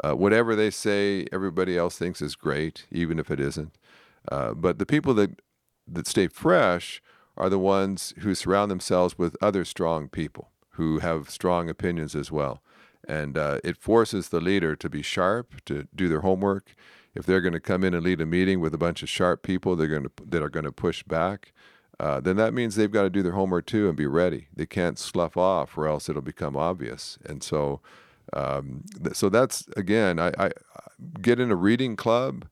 Uh, 0.02 0.14
whatever 0.14 0.56
they 0.56 0.70
say, 0.70 1.26
everybody 1.32 1.76
else 1.76 1.98
thinks 1.98 2.22
is 2.22 2.34
great, 2.34 2.86
even 2.90 3.18
if 3.18 3.30
it 3.30 3.38
isn't. 3.38 3.76
Uh, 4.30 4.54
but 4.54 4.78
the 4.78 4.86
people 4.86 5.14
that 5.14 5.40
that 5.86 6.06
stay 6.06 6.28
fresh 6.28 7.02
are 7.36 7.48
the 7.48 7.58
ones 7.58 8.14
who 8.18 8.34
surround 8.34 8.70
themselves 8.70 9.18
with 9.18 9.36
other 9.42 9.64
strong 9.64 10.08
people 10.08 10.50
who 10.76 11.00
have 11.00 11.30
strong 11.30 11.68
opinions 11.68 12.14
as 12.14 12.30
well. 12.30 12.62
And 13.08 13.36
uh, 13.36 13.58
it 13.64 13.76
forces 13.76 14.28
the 14.28 14.40
leader 14.40 14.76
to 14.76 14.88
be 14.88 15.02
sharp, 15.02 15.64
to 15.66 15.88
do 15.94 16.08
their 16.08 16.20
homework. 16.20 16.74
If 17.14 17.26
they're 17.26 17.40
going 17.40 17.52
to 17.52 17.60
come 17.60 17.84
in 17.84 17.94
and 17.94 18.04
lead 18.04 18.20
a 18.20 18.26
meeting 18.26 18.60
with 18.60 18.74
a 18.74 18.78
bunch 18.78 19.02
of 19.02 19.08
sharp 19.08 19.42
people, 19.42 19.76
they're 19.76 19.86
going 19.88 20.04
to 20.04 20.10
that 20.26 20.42
are 20.42 20.48
going 20.48 20.64
to 20.64 20.72
push 20.72 21.02
back. 21.02 21.52
Uh, 22.00 22.20
then 22.20 22.36
that 22.36 22.54
means 22.54 22.74
they've 22.74 22.90
got 22.90 23.02
to 23.02 23.10
do 23.10 23.22
their 23.22 23.32
homework 23.32 23.66
too 23.66 23.88
and 23.88 23.96
be 23.96 24.06
ready. 24.06 24.48
They 24.54 24.66
can't 24.66 24.98
slough 24.98 25.36
off, 25.36 25.76
or 25.76 25.86
else 25.86 26.08
it'll 26.08 26.22
become 26.22 26.56
obvious. 26.56 27.18
And 27.24 27.42
so, 27.42 27.80
um, 28.32 28.84
th- 29.02 29.14
so 29.14 29.28
that's 29.28 29.66
again, 29.76 30.18
I, 30.18 30.28
I 30.38 30.46
I 30.46 30.52
get 31.20 31.38
in 31.38 31.50
a 31.50 31.56
reading 31.56 31.96
club, 31.96 32.46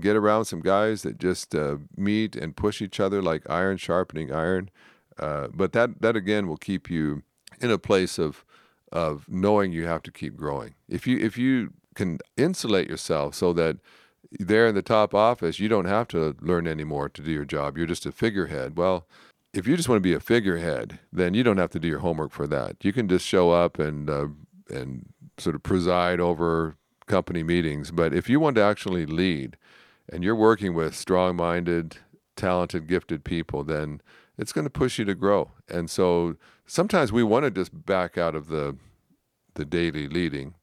get 0.00 0.16
around 0.16 0.44
some 0.46 0.60
guys 0.60 1.02
that 1.02 1.18
just 1.18 1.54
uh, 1.54 1.78
meet 1.96 2.36
and 2.36 2.56
push 2.56 2.80
each 2.80 3.00
other 3.00 3.20
like 3.20 3.48
iron 3.50 3.76
sharpening 3.76 4.32
iron. 4.32 4.70
Uh, 5.18 5.48
but 5.52 5.72
that 5.72 6.00
that 6.00 6.16
again 6.16 6.46
will 6.46 6.56
keep 6.56 6.88
you 6.88 7.22
in 7.60 7.70
a 7.70 7.78
place 7.78 8.18
of 8.18 8.44
of 8.92 9.28
knowing 9.28 9.72
you 9.72 9.86
have 9.86 10.02
to 10.02 10.12
keep 10.12 10.36
growing. 10.36 10.74
If 10.88 11.06
you 11.06 11.18
if 11.18 11.36
you 11.36 11.72
can 11.94 12.18
insulate 12.36 12.88
yourself 12.88 13.34
so 13.34 13.52
that 13.52 13.76
there 14.38 14.66
in 14.66 14.74
the 14.74 14.82
top 14.82 15.14
office 15.14 15.58
you 15.58 15.68
don't 15.68 15.84
have 15.84 16.08
to 16.08 16.36
learn 16.40 16.66
anymore 16.66 17.08
to 17.08 17.22
do 17.22 17.30
your 17.30 17.44
job. 17.44 17.76
You're 17.76 17.86
just 17.86 18.06
a 18.06 18.12
figurehead. 18.12 18.76
Well, 18.76 19.06
if 19.52 19.66
you 19.66 19.76
just 19.76 19.88
want 19.88 19.96
to 19.98 20.08
be 20.08 20.14
a 20.14 20.20
figurehead, 20.20 20.98
then 21.12 21.34
you 21.34 21.42
don't 21.42 21.58
have 21.58 21.70
to 21.70 21.78
do 21.78 21.88
your 21.88 22.00
homework 22.00 22.32
for 22.32 22.46
that. 22.48 22.76
You 22.82 22.92
can 22.92 23.08
just 23.08 23.26
show 23.26 23.50
up 23.50 23.78
and 23.78 24.10
uh, 24.10 24.28
and 24.68 25.06
sort 25.38 25.54
of 25.54 25.62
preside 25.62 26.20
over 26.20 26.76
company 27.06 27.42
meetings. 27.42 27.90
But 27.90 28.14
if 28.14 28.28
you 28.28 28.40
want 28.40 28.56
to 28.56 28.62
actually 28.62 29.06
lead, 29.06 29.56
and 30.10 30.24
you're 30.24 30.34
working 30.34 30.74
with 30.74 30.94
strong-minded, 30.94 31.98
talented, 32.36 32.86
gifted 32.86 33.24
people, 33.24 33.64
then 33.64 34.00
it's 34.36 34.52
going 34.52 34.64
to 34.64 34.70
push 34.70 34.98
you 34.98 35.04
to 35.04 35.14
grow. 35.14 35.50
And 35.68 35.88
so 35.88 36.36
sometimes 36.66 37.12
we 37.12 37.22
want 37.22 37.44
to 37.44 37.50
just 37.50 37.86
back 37.86 38.18
out 38.18 38.34
of 38.34 38.48
the 38.48 38.76
the 39.54 39.64
daily 39.64 40.08
leading, 40.08 40.54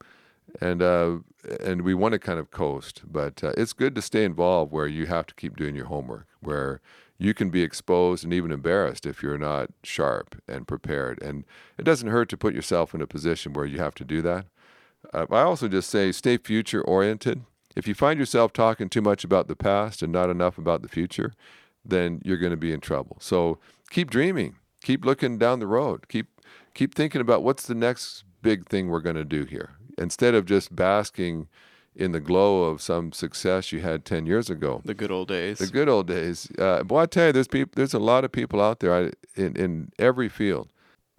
and 0.59 0.81
uh, 0.81 1.17
and 1.59 1.81
we 1.81 1.93
want 1.93 2.13
to 2.13 2.19
kind 2.19 2.39
of 2.39 2.51
coast. 2.51 3.01
But 3.09 3.43
uh, 3.43 3.53
it's 3.57 3.73
good 3.73 3.95
to 3.95 4.01
stay 4.01 4.23
involved 4.23 4.71
where 4.71 4.87
you 4.87 5.07
have 5.07 5.27
to 5.27 5.35
keep 5.35 5.55
doing 5.55 5.75
your 5.75 5.85
homework, 5.85 6.27
where 6.39 6.81
you 7.17 7.33
can 7.33 7.49
be 7.49 7.61
exposed 7.61 8.23
and 8.23 8.33
even 8.33 8.51
embarrassed 8.51 9.05
if 9.05 9.21
you're 9.21 9.37
not 9.37 9.69
sharp 9.83 10.41
and 10.47 10.67
prepared. 10.67 11.21
And 11.21 11.45
it 11.77 11.83
doesn't 11.83 12.09
hurt 12.09 12.29
to 12.29 12.37
put 12.37 12.55
yourself 12.55 12.95
in 12.95 13.01
a 13.01 13.07
position 13.07 13.53
where 13.53 13.65
you 13.65 13.77
have 13.79 13.95
to 13.95 14.03
do 14.03 14.21
that. 14.23 14.45
Uh, 15.13 15.25
I 15.29 15.41
also 15.41 15.67
just 15.67 15.89
say 15.89 16.11
stay 16.11 16.37
future 16.37 16.81
oriented. 16.81 17.43
If 17.75 17.87
you 17.87 17.93
find 17.93 18.19
yourself 18.19 18.53
talking 18.53 18.89
too 18.89 19.01
much 19.01 19.23
about 19.23 19.47
the 19.47 19.55
past 19.55 20.01
and 20.01 20.11
not 20.11 20.29
enough 20.29 20.57
about 20.57 20.81
the 20.81 20.89
future, 20.89 21.33
then 21.85 22.21
you're 22.23 22.37
going 22.37 22.51
to 22.51 22.57
be 22.57 22.73
in 22.73 22.79
trouble. 22.79 23.17
So 23.19 23.59
keep 23.89 24.09
dreaming, 24.09 24.55
keep 24.83 25.05
looking 25.05 25.37
down 25.37 25.59
the 25.59 25.67
road, 25.67 26.07
keep 26.07 26.27
keep 26.73 26.95
thinking 26.95 27.21
about 27.21 27.43
what's 27.43 27.65
the 27.65 27.75
next 27.75 28.23
big 28.41 28.67
thing 28.67 28.87
we're 28.87 28.99
going 28.99 29.15
to 29.15 29.25
do 29.25 29.45
here. 29.45 29.71
Instead 30.01 30.35
of 30.35 30.45
just 30.45 30.75
basking 30.75 31.47
in 31.95 32.11
the 32.11 32.19
glow 32.19 32.63
of 32.63 32.81
some 32.81 33.11
success 33.11 33.71
you 33.71 33.81
had 33.81 34.05
10 34.05 34.25
years 34.25 34.49
ago. 34.49 34.81
The 34.85 34.93
good 34.93 35.11
old 35.11 35.27
days. 35.27 35.59
The 35.59 35.67
good 35.67 35.89
old 35.89 36.07
days. 36.07 36.49
Uh, 36.57 36.83
boy, 36.83 37.01
I 37.01 37.05
tell 37.05 37.27
you, 37.27 37.33
there's 37.33 37.47
people, 37.47 37.73
there's 37.75 37.93
a 37.93 37.99
lot 37.99 38.23
of 38.23 38.31
people 38.31 38.61
out 38.61 38.79
there 38.79 38.93
I, 38.93 39.11
in, 39.35 39.55
in 39.55 39.91
every 39.99 40.29
field. 40.29 40.71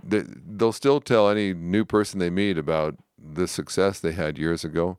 That 0.02 0.58
they'll 0.58 0.72
still 0.72 1.00
tell 1.00 1.28
any 1.28 1.54
new 1.54 1.84
person 1.84 2.18
they 2.18 2.30
meet 2.30 2.58
about 2.58 2.96
the 3.16 3.46
success 3.46 4.00
they 4.00 4.12
had 4.12 4.38
years 4.38 4.64
ago. 4.64 4.98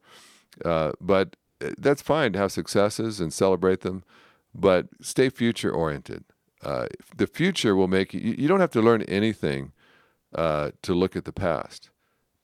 Uh, 0.64 0.94
but 1.02 1.36
uh, 1.62 1.72
that's 1.78 2.02
fine 2.02 2.34
to 2.34 2.40
have 2.40 2.52
successes 2.52 3.20
and 3.20 3.34
celebrate 3.34 3.82
them, 3.82 4.04
but 4.54 4.88
stay 5.02 5.30
future 5.30 5.72
oriented. 5.72 6.24
Uh, 6.62 6.88
the 7.18 7.28
future 7.28 7.76
will 7.76 7.90
make 7.90 8.14
you, 8.14 8.22
you 8.22 8.48
don't 8.48 8.62
have 8.62 8.72
to 8.72 8.82
learn 8.82 9.02
anything 9.04 9.74
uh, 10.36 10.72
to 10.82 10.94
look 10.94 11.16
at 11.18 11.26
the 11.26 11.34
past, 11.34 11.90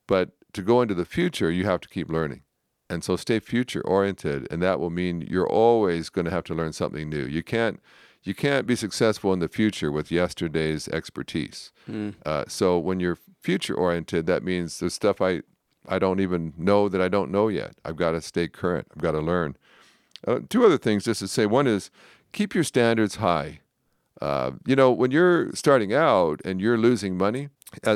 but 0.06 0.30
to 0.52 0.62
go 0.62 0.82
into 0.82 0.94
the 0.94 1.04
future, 1.04 1.50
you 1.50 1.64
have 1.64 1.80
to 1.80 1.88
keep 1.88 2.10
learning. 2.10 2.42
And 2.88 3.04
so 3.04 3.16
stay 3.16 3.38
future 3.38 3.82
oriented, 3.82 4.48
and 4.50 4.60
that 4.62 4.80
will 4.80 4.90
mean 4.90 5.20
you're 5.22 5.48
always 5.48 6.10
going 6.10 6.24
to 6.24 6.30
have 6.30 6.44
to 6.44 6.54
learn 6.54 6.72
something 6.72 7.08
new. 7.08 7.24
You 7.24 7.42
can't 7.42 7.80
you 8.22 8.34
can't 8.34 8.66
be 8.66 8.76
successful 8.76 9.32
in 9.32 9.38
the 9.38 9.48
future 9.48 9.90
with 9.90 10.12
yesterday's 10.12 10.88
expertise. 10.88 11.72
Mm. 11.88 12.14
Uh, 12.26 12.44
so 12.48 12.78
when 12.78 13.00
you're 13.00 13.16
future 13.40 13.74
oriented, 13.74 14.26
that 14.26 14.42
means 14.42 14.78
there's 14.78 14.94
stuff 14.94 15.20
I 15.20 15.42
I 15.88 15.98
don't 15.98 16.20
even 16.20 16.52
know 16.56 16.88
that 16.88 17.00
I 17.00 17.08
don't 17.08 17.30
know 17.30 17.48
yet. 17.48 17.76
I've 17.84 17.96
got 17.96 18.10
to 18.12 18.20
stay 18.20 18.48
current. 18.48 18.88
I've 18.94 19.02
got 19.02 19.12
to 19.12 19.20
learn. 19.20 19.56
Uh, 20.26 20.40
two 20.48 20.64
other 20.64 20.76
things 20.76 21.04
just 21.04 21.20
to 21.20 21.28
say. 21.28 21.46
One 21.46 21.66
is 21.66 21.90
keep 22.32 22.54
your 22.54 22.64
standards 22.64 23.16
high. 23.16 23.60
Uh, 24.20 24.52
you 24.66 24.76
know, 24.76 24.90
when 24.90 25.10
you're 25.10 25.50
starting 25.54 25.94
out 25.94 26.40
and 26.44 26.60
you're 26.60 26.76
losing 26.76 27.16
money 27.16 27.48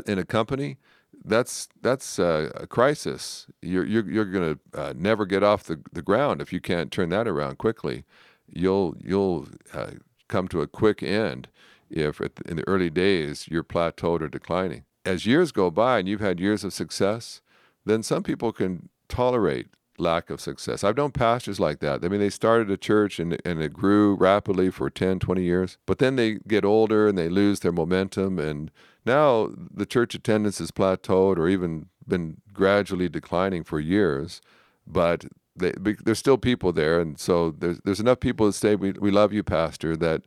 in 0.07 0.19
a 0.19 0.25
company, 0.25 0.79
that's 1.25 1.69
that's 1.81 2.19
uh, 2.19 2.51
a 2.55 2.67
crisis. 2.67 3.47
You're 3.63 3.87
you're, 3.87 4.09
you're 4.09 4.25
going 4.25 4.55
to 4.55 4.81
uh, 4.81 4.95
never 4.97 5.27
get 5.27 5.43
off 5.43 5.65
the, 5.65 5.81
the 5.93 6.03
ground 6.03 6.41
if 6.41 6.53
you 6.53 6.61
can't 6.61 6.93
turn 6.93 7.09
that 7.11 7.27
around 7.27 7.59
quickly. 7.59 8.05
You'll 8.47 8.95
you'll 9.01 9.49
uh, 9.73 9.93
come 10.29 10.49
to 10.49 10.61
a 10.61 10.67
quick 10.67 11.03
end 11.03 11.49
if 11.91 12.21
in 12.21 12.57
the 12.57 12.69
early 12.69 12.91
days 12.91 13.49
you're 13.49 13.65
plateaued 13.65 14.21
or 14.21 14.29
declining. 14.29 14.85
As 15.05 15.27
years 15.27 15.53
go 15.53 15.71
by 15.71 15.99
and 15.99 16.09
you've 16.09 16.21
had 16.21 16.41
years 16.41 16.65
of 16.65 16.73
success, 16.73 17.41
then 17.85 18.03
some 18.03 18.23
people 18.23 18.53
can 18.53 18.89
tolerate 19.09 19.69
lack 19.99 20.31
of 20.31 20.41
success. 20.41 20.83
I've 20.83 20.97
known 20.97 21.13
pastors 21.13 21.61
like 21.61 21.81
that. 21.81 22.05
I 22.05 22.09
mean, 22.09 22.21
they 22.21 22.31
started 22.31 22.71
a 22.71 22.77
church 22.77 23.19
and, 23.19 23.41
and 23.45 23.63
it 23.63 23.73
grew 23.73 24.15
rapidly 24.15 24.71
for 24.71 24.91
10, 24.91 25.19
20 25.19 25.43
years, 25.43 25.79
but 25.87 25.99
then 25.99 26.17
they 26.17 26.35
get 26.47 26.65
older 26.65 27.09
and 27.09 27.17
they 27.17 27.29
lose 27.29 27.61
their 27.61 27.73
momentum 27.73 28.39
and 28.39 28.71
now 29.07 29.51
the 29.73 29.87
church 29.87 30.15
attendance 30.15 30.59
has 30.59 30.71
plateaued 30.71 31.37
or 31.37 31.49
even 31.49 31.87
been 32.07 32.41
gradually 32.53 33.09
declining 33.09 33.65
for 33.65 33.79
years, 33.81 34.41
but 34.87 35.27
they, 35.57 35.73
there's 36.05 36.19
still 36.19 36.39
people 36.39 36.73
there, 36.73 37.01
and 37.01 37.19
so 37.19 37.51
there's 37.51 37.79
there's 37.85 38.01
enough 38.01 38.21
people 38.21 38.47
that 38.47 38.55
say 38.55 38.75
we 38.75 38.93
we 38.93 39.11
love 39.11 39.33
you, 39.33 39.43
pastor, 39.43 39.97
that 39.97 40.23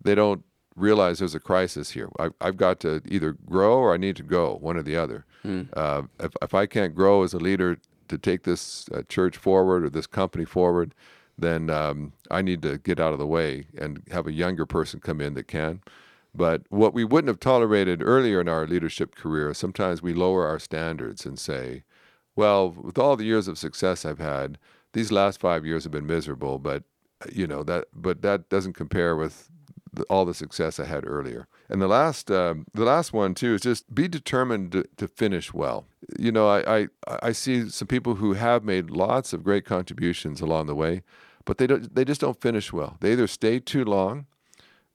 they 0.00 0.14
don't 0.14 0.44
realize 0.76 1.18
there's 1.18 1.34
a 1.34 1.40
crisis 1.40 1.90
here. 1.90 2.08
I, 2.18 2.28
I've 2.40 2.56
got 2.56 2.78
to 2.80 3.02
either 3.06 3.32
grow 3.32 3.78
or 3.78 3.92
I 3.92 3.96
need 3.96 4.14
to 4.16 4.22
go, 4.22 4.56
one 4.60 4.76
or 4.76 4.82
the 4.82 4.96
other. 4.96 5.24
Hmm. 5.42 5.62
Uh, 5.72 6.02
if 6.20 6.32
if 6.42 6.54
I 6.54 6.66
can't 6.66 6.94
grow 6.94 7.22
as 7.24 7.34
a 7.34 7.38
leader 7.38 7.78
to 8.08 8.18
take 8.18 8.42
this 8.42 8.88
uh, 8.94 9.02
church 9.08 9.36
forward 9.36 9.84
or 9.84 9.90
this 9.90 10.06
company 10.06 10.44
forward, 10.44 10.94
then 11.36 11.70
um, 11.70 12.12
I 12.30 12.42
need 12.42 12.62
to 12.62 12.78
get 12.78 12.98
out 12.98 13.12
of 13.12 13.18
the 13.18 13.26
way 13.26 13.66
and 13.78 14.02
have 14.10 14.26
a 14.26 14.32
younger 14.32 14.66
person 14.66 15.00
come 15.00 15.20
in 15.20 15.34
that 15.34 15.48
can. 15.48 15.80
But 16.34 16.62
what 16.68 16.94
we 16.94 17.04
wouldn't 17.04 17.28
have 17.28 17.40
tolerated 17.40 18.02
earlier 18.02 18.40
in 18.40 18.48
our 18.48 18.66
leadership 18.66 19.14
career, 19.14 19.54
sometimes 19.54 20.02
we 20.02 20.12
lower 20.12 20.46
our 20.46 20.58
standards 20.58 21.24
and 21.24 21.38
say, 21.38 21.84
well, 22.36 22.70
with 22.70 22.98
all 22.98 23.16
the 23.16 23.24
years 23.24 23.48
of 23.48 23.58
success 23.58 24.04
I've 24.04 24.18
had, 24.18 24.58
these 24.92 25.10
last 25.10 25.40
five 25.40 25.66
years 25.66 25.84
have 25.84 25.92
been 25.92 26.06
miserable, 26.06 26.58
but 26.58 26.84
you 27.32 27.46
know 27.46 27.62
that, 27.64 27.86
but 27.92 28.22
that 28.22 28.48
doesn't 28.48 28.74
compare 28.74 29.16
with 29.16 29.50
the, 29.92 30.04
all 30.04 30.24
the 30.24 30.34
success 30.34 30.78
I 30.78 30.84
had 30.84 31.06
earlier. 31.06 31.48
And 31.68 31.82
the 31.82 31.88
last, 31.88 32.30
um, 32.30 32.66
the 32.72 32.84
last 32.84 33.12
one 33.12 33.34
too 33.34 33.54
is 33.54 33.62
just 33.62 33.92
be 33.92 34.06
determined 34.08 34.72
to, 34.72 34.84
to 34.96 35.08
finish 35.08 35.52
well. 35.52 35.86
You 36.18 36.32
know, 36.32 36.48
I, 36.48 36.78
I, 36.78 36.88
I 37.22 37.32
see 37.32 37.68
some 37.68 37.88
people 37.88 38.14
who 38.14 38.34
have 38.34 38.64
made 38.64 38.90
lots 38.90 39.32
of 39.32 39.44
great 39.44 39.64
contributions 39.64 40.40
along 40.40 40.66
the 40.66 40.74
way, 40.74 41.02
but 41.44 41.58
they 41.58 41.66
don't, 41.66 41.94
they 41.94 42.04
just 42.04 42.20
don't 42.20 42.40
finish 42.40 42.72
well. 42.72 42.96
They 43.00 43.12
either 43.12 43.26
stay 43.26 43.58
too 43.58 43.84
long 43.84 44.26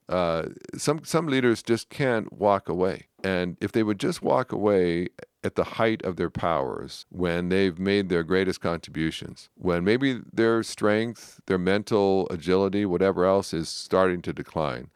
uh, 0.08 0.44
some 0.76 1.04
some 1.04 1.26
leaders 1.26 1.62
just 1.62 1.88
can't 1.88 2.32
walk 2.32 2.68
away. 2.68 3.06
And 3.22 3.56
if 3.60 3.72
they 3.72 3.82
would 3.82 3.98
just 3.98 4.22
walk 4.22 4.52
away 4.52 5.08
at 5.42 5.54
the 5.54 5.64
height 5.64 6.04
of 6.04 6.16
their 6.16 6.30
powers, 6.30 7.06
when 7.08 7.48
they've 7.48 7.78
made 7.78 8.08
their 8.08 8.22
greatest 8.22 8.60
contributions, 8.60 9.48
when 9.56 9.82
maybe 9.82 10.20
their 10.32 10.62
strength, 10.62 11.40
their 11.46 11.58
mental 11.58 12.26
agility, 12.30 12.84
whatever 12.84 13.24
else 13.24 13.54
is 13.54 13.68
starting 13.68 14.20
to 14.22 14.32
decline, 14.32 14.90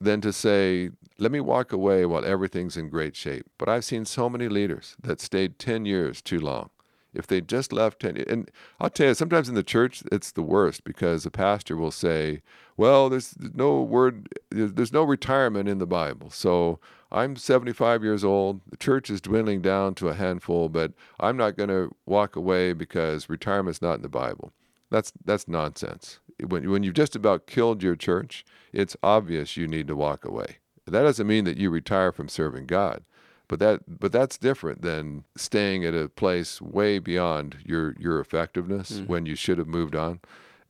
then 0.00 0.20
to 0.20 0.32
say, 0.32 0.90
let 1.18 1.32
me 1.32 1.40
walk 1.40 1.72
away 1.72 2.04
while 2.06 2.24
everything's 2.24 2.76
in 2.76 2.88
great 2.88 3.16
shape. 3.16 3.46
But 3.58 3.68
I've 3.68 3.84
seen 3.84 4.04
so 4.04 4.28
many 4.28 4.48
leaders 4.48 4.96
that 5.02 5.20
stayed 5.20 5.58
10 5.58 5.86
years 5.86 6.22
too 6.22 6.40
long. 6.40 6.70
If 7.14 7.26
they 7.26 7.42
just 7.42 7.72
left 7.72 8.00
10, 8.00 8.16
and 8.16 8.50
I'll 8.80 8.88
tell 8.88 9.08
you, 9.08 9.14
sometimes 9.14 9.48
in 9.48 9.54
the 9.54 9.62
church, 9.62 10.02
it's 10.10 10.32
the 10.32 10.42
worst 10.42 10.82
because 10.84 11.24
the 11.24 11.30
pastor 11.30 11.76
will 11.76 11.90
say, 11.90 12.40
well, 12.76 13.10
there's 13.10 13.34
no 13.38 13.82
word, 13.82 14.28
there's 14.50 14.94
no 14.94 15.02
retirement 15.02 15.68
in 15.68 15.78
the 15.78 15.86
Bible. 15.86 16.30
So 16.30 16.78
I'm 17.10 17.36
75 17.36 18.02
years 18.02 18.24
old. 18.24 18.62
The 18.70 18.78
church 18.78 19.10
is 19.10 19.20
dwindling 19.20 19.60
down 19.60 19.94
to 19.96 20.08
a 20.08 20.14
handful, 20.14 20.70
but 20.70 20.92
I'm 21.20 21.36
not 21.36 21.56
going 21.56 21.68
to 21.68 21.94
walk 22.06 22.34
away 22.34 22.72
because 22.72 23.28
retirement's 23.28 23.82
not 23.82 23.96
in 23.96 24.02
the 24.02 24.08
Bible. 24.08 24.52
That's 24.90 25.12
that's 25.24 25.48
nonsense. 25.48 26.20
When 26.46 26.70
when 26.70 26.82
you've 26.82 26.94
just 26.94 27.16
about 27.16 27.46
killed 27.46 27.82
your 27.82 27.96
church, 27.96 28.44
it's 28.72 28.96
obvious 29.02 29.56
you 29.56 29.66
need 29.66 29.88
to 29.88 29.96
walk 29.96 30.24
away. 30.24 30.58
That 30.86 31.02
doesn't 31.02 31.26
mean 31.26 31.44
that 31.44 31.56
you 31.56 31.70
retire 31.70 32.12
from 32.12 32.28
serving 32.28 32.66
God, 32.66 33.04
but 33.48 33.58
that 33.60 34.00
but 34.00 34.12
that's 34.12 34.38
different 34.38 34.82
than 34.82 35.24
staying 35.36 35.84
at 35.84 35.94
a 35.94 36.08
place 36.08 36.60
way 36.60 36.98
beyond 36.98 37.58
your 37.64 37.94
your 37.98 38.20
effectiveness 38.20 38.92
mm-hmm. 38.92 39.06
when 39.06 39.26
you 39.26 39.36
should 39.36 39.58
have 39.58 39.68
moved 39.68 39.94
on. 39.94 40.20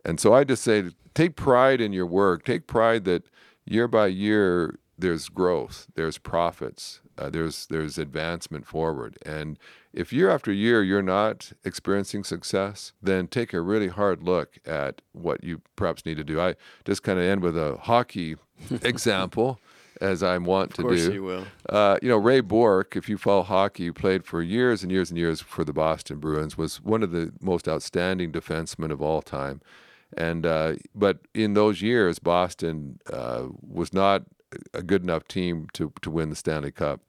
And 0.05 0.18
so 0.20 0.35
I 0.35 0.44
just 0.44 0.62
say 0.62 0.90
take 1.14 1.37
pride 1.37 1.81
in 1.81 1.92
your 1.92 2.07
work. 2.07 2.44
Take 2.44 2.66
pride 2.66 3.05
that 3.05 3.25
year 3.64 3.88
by 3.88 4.09
year 4.09 4.79
there's 4.98 5.29
growth, 5.29 5.87
there's 5.94 6.18
profits, 6.18 7.01
uh, 7.18 7.31
there's 7.31 7.66
there's 7.66 7.98
advancement 7.98 8.66
forward. 8.66 9.18
And 9.25 9.59
if 9.92 10.12
year 10.12 10.31
after 10.31 10.53
year 10.53 10.83
you're 10.83 11.03
not 11.03 11.53
experiencing 11.64 12.25
success, 12.25 12.92
then 13.03 13.27
take 13.27 13.53
a 13.53 13.61
really 13.61 13.88
hard 13.88 14.22
look 14.22 14.59
at 14.64 15.03
what 15.12 15.44
you 15.44 15.61
perhaps 15.77 16.07
need 16.07 16.16
to 16.16 16.25
do. 16.25 16.40
I 16.40 16.55
just 16.85 17.03
kind 17.03 17.18
of 17.18 17.25
end 17.25 17.42
with 17.42 17.57
a 17.57 17.77
hockey 17.83 18.37
example. 18.83 19.59
As 20.02 20.22
I 20.22 20.36
want 20.38 20.74
to 20.74 20.82
do. 20.82 20.88
Of 20.88 20.94
course, 20.94 21.14
you 21.14 21.22
will. 21.22 21.46
Uh, 21.68 21.96
you 22.02 22.08
know, 22.08 22.16
Ray 22.16 22.40
Bourque, 22.40 22.96
if 22.96 23.08
you 23.08 23.16
follow 23.16 23.42
hockey, 23.42 23.92
played 23.92 24.24
for 24.24 24.42
years 24.42 24.82
and 24.82 24.90
years 24.90 25.10
and 25.10 25.18
years 25.18 25.40
for 25.40 25.64
the 25.64 25.72
Boston 25.72 26.18
Bruins, 26.18 26.58
was 26.58 26.82
one 26.82 27.04
of 27.04 27.12
the 27.12 27.32
most 27.40 27.68
outstanding 27.68 28.32
defensemen 28.32 28.90
of 28.90 29.00
all 29.00 29.22
time. 29.22 29.60
And 30.16 30.44
uh, 30.44 30.74
but 30.94 31.18
in 31.34 31.54
those 31.54 31.82
years, 31.82 32.18
Boston 32.18 32.98
uh, 33.12 33.44
was 33.60 33.92
not 33.92 34.24
a 34.74 34.82
good 34.82 35.02
enough 35.02 35.26
team 35.28 35.68
to 35.74 35.92
to 36.02 36.10
win 36.10 36.30
the 36.30 36.36
Stanley 36.36 36.72
Cup. 36.72 37.00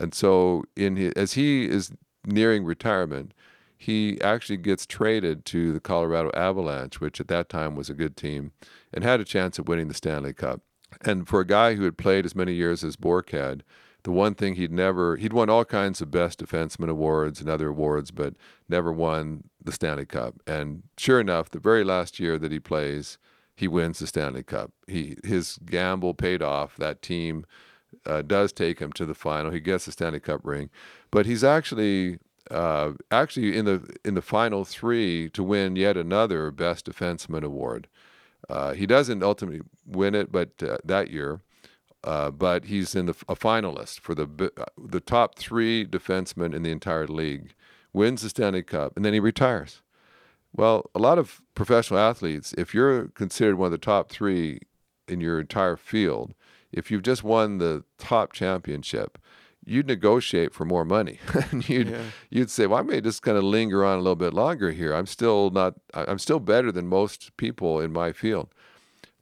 And 0.00 0.14
so, 0.14 0.64
in 0.76 0.96
his, 0.96 1.12
as 1.14 1.34
he 1.34 1.68
is 1.68 1.92
nearing 2.24 2.64
retirement, 2.64 3.34
he 3.76 4.20
actually 4.22 4.56
gets 4.56 4.86
traded 4.86 5.44
to 5.46 5.72
the 5.72 5.80
Colorado 5.80 6.30
Avalanche, 6.34 7.00
which 7.00 7.20
at 7.20 7.28
that 7.28 7.48
time 7.48 7.76
was 7.76 7.88
a 7.88 7.94
good 7.94 8.16
team, 8.16 8.52
and 8.92 9.04
had 9.04 9.20
a 9.20 9.24
chance 9.24 9.58
of 9.58 9.68
winning 9.68 9.88
the 9.88 9.94
Stanley 9.94 10.32
Cup. 10.32 10.62
And 11.02 11.28
for 11.28 11.40
a 11.40 11.46
guy 11.46 11.74
who 11.74 11.84
had 11.84 11.98
played 11.98 12.24
as 12.24 12.34
many 12.34 12.54
years 12.54 12.82
as 12.82 12.96
Bourque 12.96 13.30
had, 13.30 13.62
the 14.04 14.12
one 14.12 14.34
thing 14.34 14.54
he'd 14.54 14.72
never 14.72 15.16
he'd 15.16 15.32
won 15.32 15.50
all 15.50 15.64
kinds 15.64 16.00
of 16.00 16.10
best 16.10 16.42
defenseman 16.42 16.88
awards 16.88 17.40
and 17.40 17.48
other 17.48 17.68
awards, 17.68 18.10
but 18.10 18.34
never 18.68 18.92
won 18.92 19.44
the 19.62 19.72
Stanley 19.72 20.06
Cup. 20.06 20.36
And 20.46 20.84
sure 20.96 21.20
enough, 21.20 21.50
the 21.50 21.58
very 21.58 21.84
last 21.84 22.18
year 22.18 22.38
that 22.38 22.52
he 22.52 22.60
plays, 22.60 23.18
he 23.54 23.68
wins 23.68 23.98
the 23.98 24.06
Stanley 24.06 24.42
Cup. 24.42 24.72
He 24.86 25.16
his 25.24 25.58
gamble 25.66 26.14
paid 26.14 26.42
off. 26.42 26.76
That 26.76 27.02
team 27.02 27.44
uh, 28.06 28.22
does 28.22 28.52
take 28.52 28.78
him 28.78 28.92
to 28.92 29.04
the 29.04 29.14
final. 29.14 29.50
He 29.50 29.60
gets 29.60 29.84
the 29.84 29.92
Stanley 29.92 30.20
Cup 30.20 30.40
ring, 30.44 30.70
but 31.10 31.26
he's 31.26 31.44
actually 31.44 32.18
uh, 32.50 32.92
actually 33.10 33.56
in 33.56 33.64
the 33.64 33.94
in 34.04 34.14
the 34.14 34.22
final 34.22 34.64
three 34.64 35.28
to 35.30 35.42
win 35.42 35.76
yet 35.76 35.96
another 35.96 36.50
Best 36.50 36.86
Defenseman 36.86 37.42
award. 37.42 37.88
Uh, 38.48 38.72
he 38.72 38.86
doesn't 38.86 39.22
ultimately 39.22 39.60
win 39.86 40.14
it, 40.14 40.30
but 40.32 40.50
uh, 40.62 40.78
that 40.84 41.10
year, 41.10 41.40
uh, 42.04 42.30
but 42.30 42.66
he's 42.66 42.94
in 42.94 43.06
the 43.06 43.14
a 43.28 43.34
finalist 43.34 44.00
for 44.00 44.14
the 44.14 44.52
uh, 44.56 44.64
the 44.78 45.00
top 45.00 45.38
three 45.38 45.84
defensemen 45.84 46.54
in 46.54 46.62
the 46.62 46.70
entire 46.70 47.06
league. 47.06 47.54
Wins 47.92 48.22
the 48.22 48.28
Stanley 48.28 48.62
Cup, 48.62 48.92
and 48.96 49.04
then 49.04 49.14
he 49.14 49.20
retires. 49.20 49.82
Well, 50.54 50.90
a 50.94 50.98
lot 50.98 51.18
of 51.18 51.40
professional 51.54 51.98
athletes, 51.98 52.54
if 52.56 52.74
you're 52.74 53.08
considered 53.08 53.56
one 53.56 53.66
of 53.66 53.72
the 53.72 53.78
top 53.78 54.10
three 54.10 54.60
in 55.06 55.20
your 55.20 55.40
entire 55.40 55.76
field, 55.76 56.34
if 56.72 56.90
you've 56.90 57.02
just 57.02 57.24
won 57.24 57.58
the 57.58 57.84
top 57.98 58.32
championship, 58.32 59.18
you'd 59.68 59.86
negotiate 59.86 60.52
for 60.54 60.64
more 60.64 60.84
money. 60.84 61.18
and 61.50 61.68
you'd 61.68 61.88
Yeah. 61.88 62.02
you'd 62.30 62.50
say, 62.50 62.66
"Well, 62.66 62.78
I 62.78 62.82
may 62.82 63.00
just 63.00 63.22
kind 63.22 63.36
of 63.38 63.44
linger 63.44 63.84
on 63.84 63.94
a 63.98 64.02
little 64.02 64.16
bit 64.16 64.34
longer 64.34 64.70
here. 64.70 64.94
I'm 64.94 65.06
still 65.06 65.50
not. 65.50 65.74
I'm 65.94 66.18
still 66.18 66.40
better 66.40 66.72
than 66.72 66.86
most 66.88 67.36
people 67.36 67.80
in 67.80 67.92
my 67.92 68.12
field." 68.12 68.48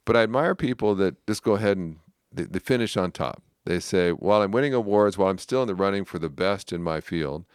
But 0.05 0.15
I 0.15 0.23
admire 0.23 0.55
people 0.55 0.95
that 0.95 1.13
just 1.27 1.43
go 1.43 1.53
ahead 1.55 1.77
and 1.77 1.97
they, 2.31 2.43
they 2.43 2.59
finish 2.59 2.95
on 2.97 3.11
top. 3.11 3.43
They 3.65 3.79
say, 3.79 4.11
"While 4.11 4.41
I'm 4.41 4.51
winning 4.51 4.73
awards, 4.73 5.17
while 5.17 5.29
I'm 5.29 5.37
still 5.37 5.61
in 5.61 5.67
the 5.67 5.75
running 5.75 6.05
for 6.05 6.19
the 6.19 6.29
best 6.29 6.71
in 6.71 6.81
my 6.81 7.01
field, 7.01 7.45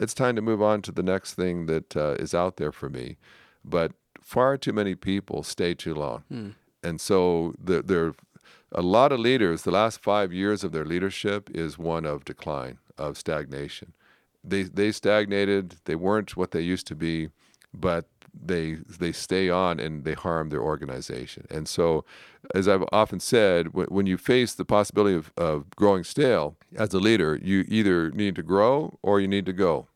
it's 0.00 0.14
time 0.14 0.34
to 0.36 0.42
move 0.42 0.60
on 0.60 0.82
to 0.82 0.92
the 0.92 1.02
next 1.04 1.34
thing 1.34 1.66
that 1.66 1.96
uh, 1.96 2.16
is 2.18 2.34
out 2.34 2.56
there 2.56 2.72
for 2.72 2.88
me." 2.88 3.16
But 3.64 3.92
far 4.20 4.56
too 4.56 4.72
many 4.72 4.94
people 4.96 5.42
stay 5.42 5.74
too 5.74 5.94
long, 5.94 6.24
and 6.82 7.00
so 7.00 7.54
the, 7.62 7.82
there 7.82 8.14
a 8.72 8.82
lot 8.82 9.12
of 9.12 9.20
leaders, 9.20 9.62
the 9.62 9.70
last 9.70 10.02
five 10.02 10.32
years 10.32 10.64
of 10.64 10.72
their 10.72 10.84
leadership 10.84 11.50
is 11.52 11.78
one 11.78 12.04
of 12.04 12.24
decline, 12.24 12.78
of 12.96 13.18
stagnation. 13.18 13.92
They 14.42 14.62
they 14.62 14.92
stagnated. 14.92 15.76
They 15.84 15.96
weren't 15.96 16.36
what 16.36 16.52
they 16.52 16.62
used 16.62 16.86
to 16.86 16.94
be, 16.94 17.28
but 17.74 18.06
they 18.32 18.78
they 18.98 19.12
stay 19.12 19.50
on 19.50 19.80
and 19.80 20.04
they 20.04 20.14
harm 20.14 20.48
their 20.48 20.62
organization. 20.62 21.46
And 21.50 21.68
so, 21.68 22.04
as 22.54 22.68
I've 22.68 22.84
often 22.92 23.20
said, 23.20 23.74
when, 23.74 23.86
when 23.86 24.06
you 24.06 24.16
face 24.16 24.54
the 24.54 24.64
possibility 24.64 25.16
of, 25.16 25.32
of 25.36 25.68
growing 25.76 26.04
stale 26.04 26.56
as 26.76 26.94
a 26.94 27.00
leader, 27.00 27.38
you 27.42 27.64
either 27.68 28.10
need 28.10 28.36
to 28.36 28.42
grow 28.42 28.98
or 29.02 29.20
you 29.20 29.28
need 29.28 29.46
to 29.46 29.52
go. 29.52 29.88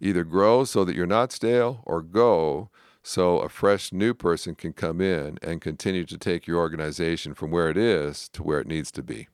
Either 0.00 0.24
grow 0.24 0.64
so 0.64 0.84
that 0.84 0.94
you're 0.94 1.06
not 1.06 1.32
stale, 1.32 1.80
or 1.84 2.02
go 2.02 2.68
so 3.04 3.38
a 3.38 3.48
fresh 3.48 3.92
new 3.92 4.14
person 4.14 4.56
can 4.56 4.72
come 4.72 5.00
in 5.00 5.38
and 5.42 5.60
continue 5.60 6.04
to 6.06 6.18
take 6.18 6.48
your 6.48 6.58
organization 6.58 7.34
from 7.34 7.52
where 7.52 7.70
it 7.70 7.76
is 7.76 8.28
to 8.30 8.42
where 8.42 8.58
it 8.58 8.66
needs 8.66 8.90
to 8.90 9.02
be. 9.02 9.28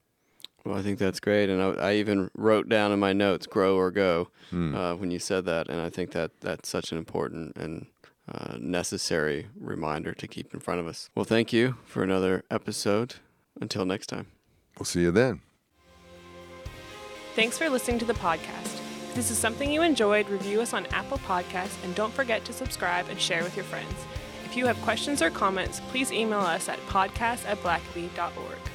Well, 0.67 0.77
I 0.77 0.83
think 0.83 0.99
that's 0.99 1.21
great, 1.21 1.49
and 1.49 1.63
I, 1.63 1.91
I 1.91 1.95
even 1.95 2.31
wrote 2.35 2.69
down 2.69 2.93
in 2.93 3.01
my 3.01 3.15
notes 3.15 3.47
"grow 3.47 3.77
or 3.77 3.91
go" 3.91 4.29
uh, 4.53 4.95
when 4.95 5.11
you 5.11 5.19
said 5.19 5.47
that, 5.47 5.71
and 5.71 5.81
I 5.81 5.89
think 5.89 6.11
that 6.11 6.33
that's 6.41 6.69
such 6.69 6.93
an 6.93 6.99
important 6.99 7.57
and 7.57 7.87
uh, 8.31 8.59
necessary 8.61 9.47
reminder 9.59 10.13
to 10.13 10.29
keep 10.29 10.53
in 10.53 10.61
front 10.61 10.81
of 10.81 10.87
us. 10.87 11.09
Well, 11.15 11.25
thank 11.25 11.51
you 11.55 11.77
for 11.87 12.03
another 12.03 12.45
episode. 12.51 13.15
Until 13.61 13.85
next 13.85 14.07
time. 14.07 14.27
We'll 14.79 14.87
see 14.87 15.03
you 15.03 15.11
then. 15.11 15.41
Thanks 17.35 17.59
for 17.59 17.69
listening 17.69 17.99
to 17.99 18.05
the 18.05 18.15
podcast. 18.15 18.80
If 19.11 19.17
this 19.17 19.33
is 19.33 19.39
something 19.39 19.73
you 19.73 19.83
enjoyed, 19.83 20.31
review 20.31 20.61
us 20.61 20.73
on 20.73 20.87
Apple 20.93 21.19
Podcasts 21.19 21.83
and 21.83 21.93
don't 21.97 22.15
forget 22.15 22.45
to 22.45 22.53
subscribe 22.53 23.09
and 23.09 23.21
share 23.21 23.43
with 23.43 23.57
your 23.57 23.65
friends. 23.65 23.93
If 24.45 24.57
you 24.57 24.67
have 24.67 24.81
questions 24.83 25.21
or 25.21 25.31
comments, 25.31 25.81
please 25.89 26.13
email 26.13 26.39
us 26.39 26.69
at 26.69 26.79
podcast 26.87 27.45
at 27.45 27.61
blackaby.org. 27.61 28.70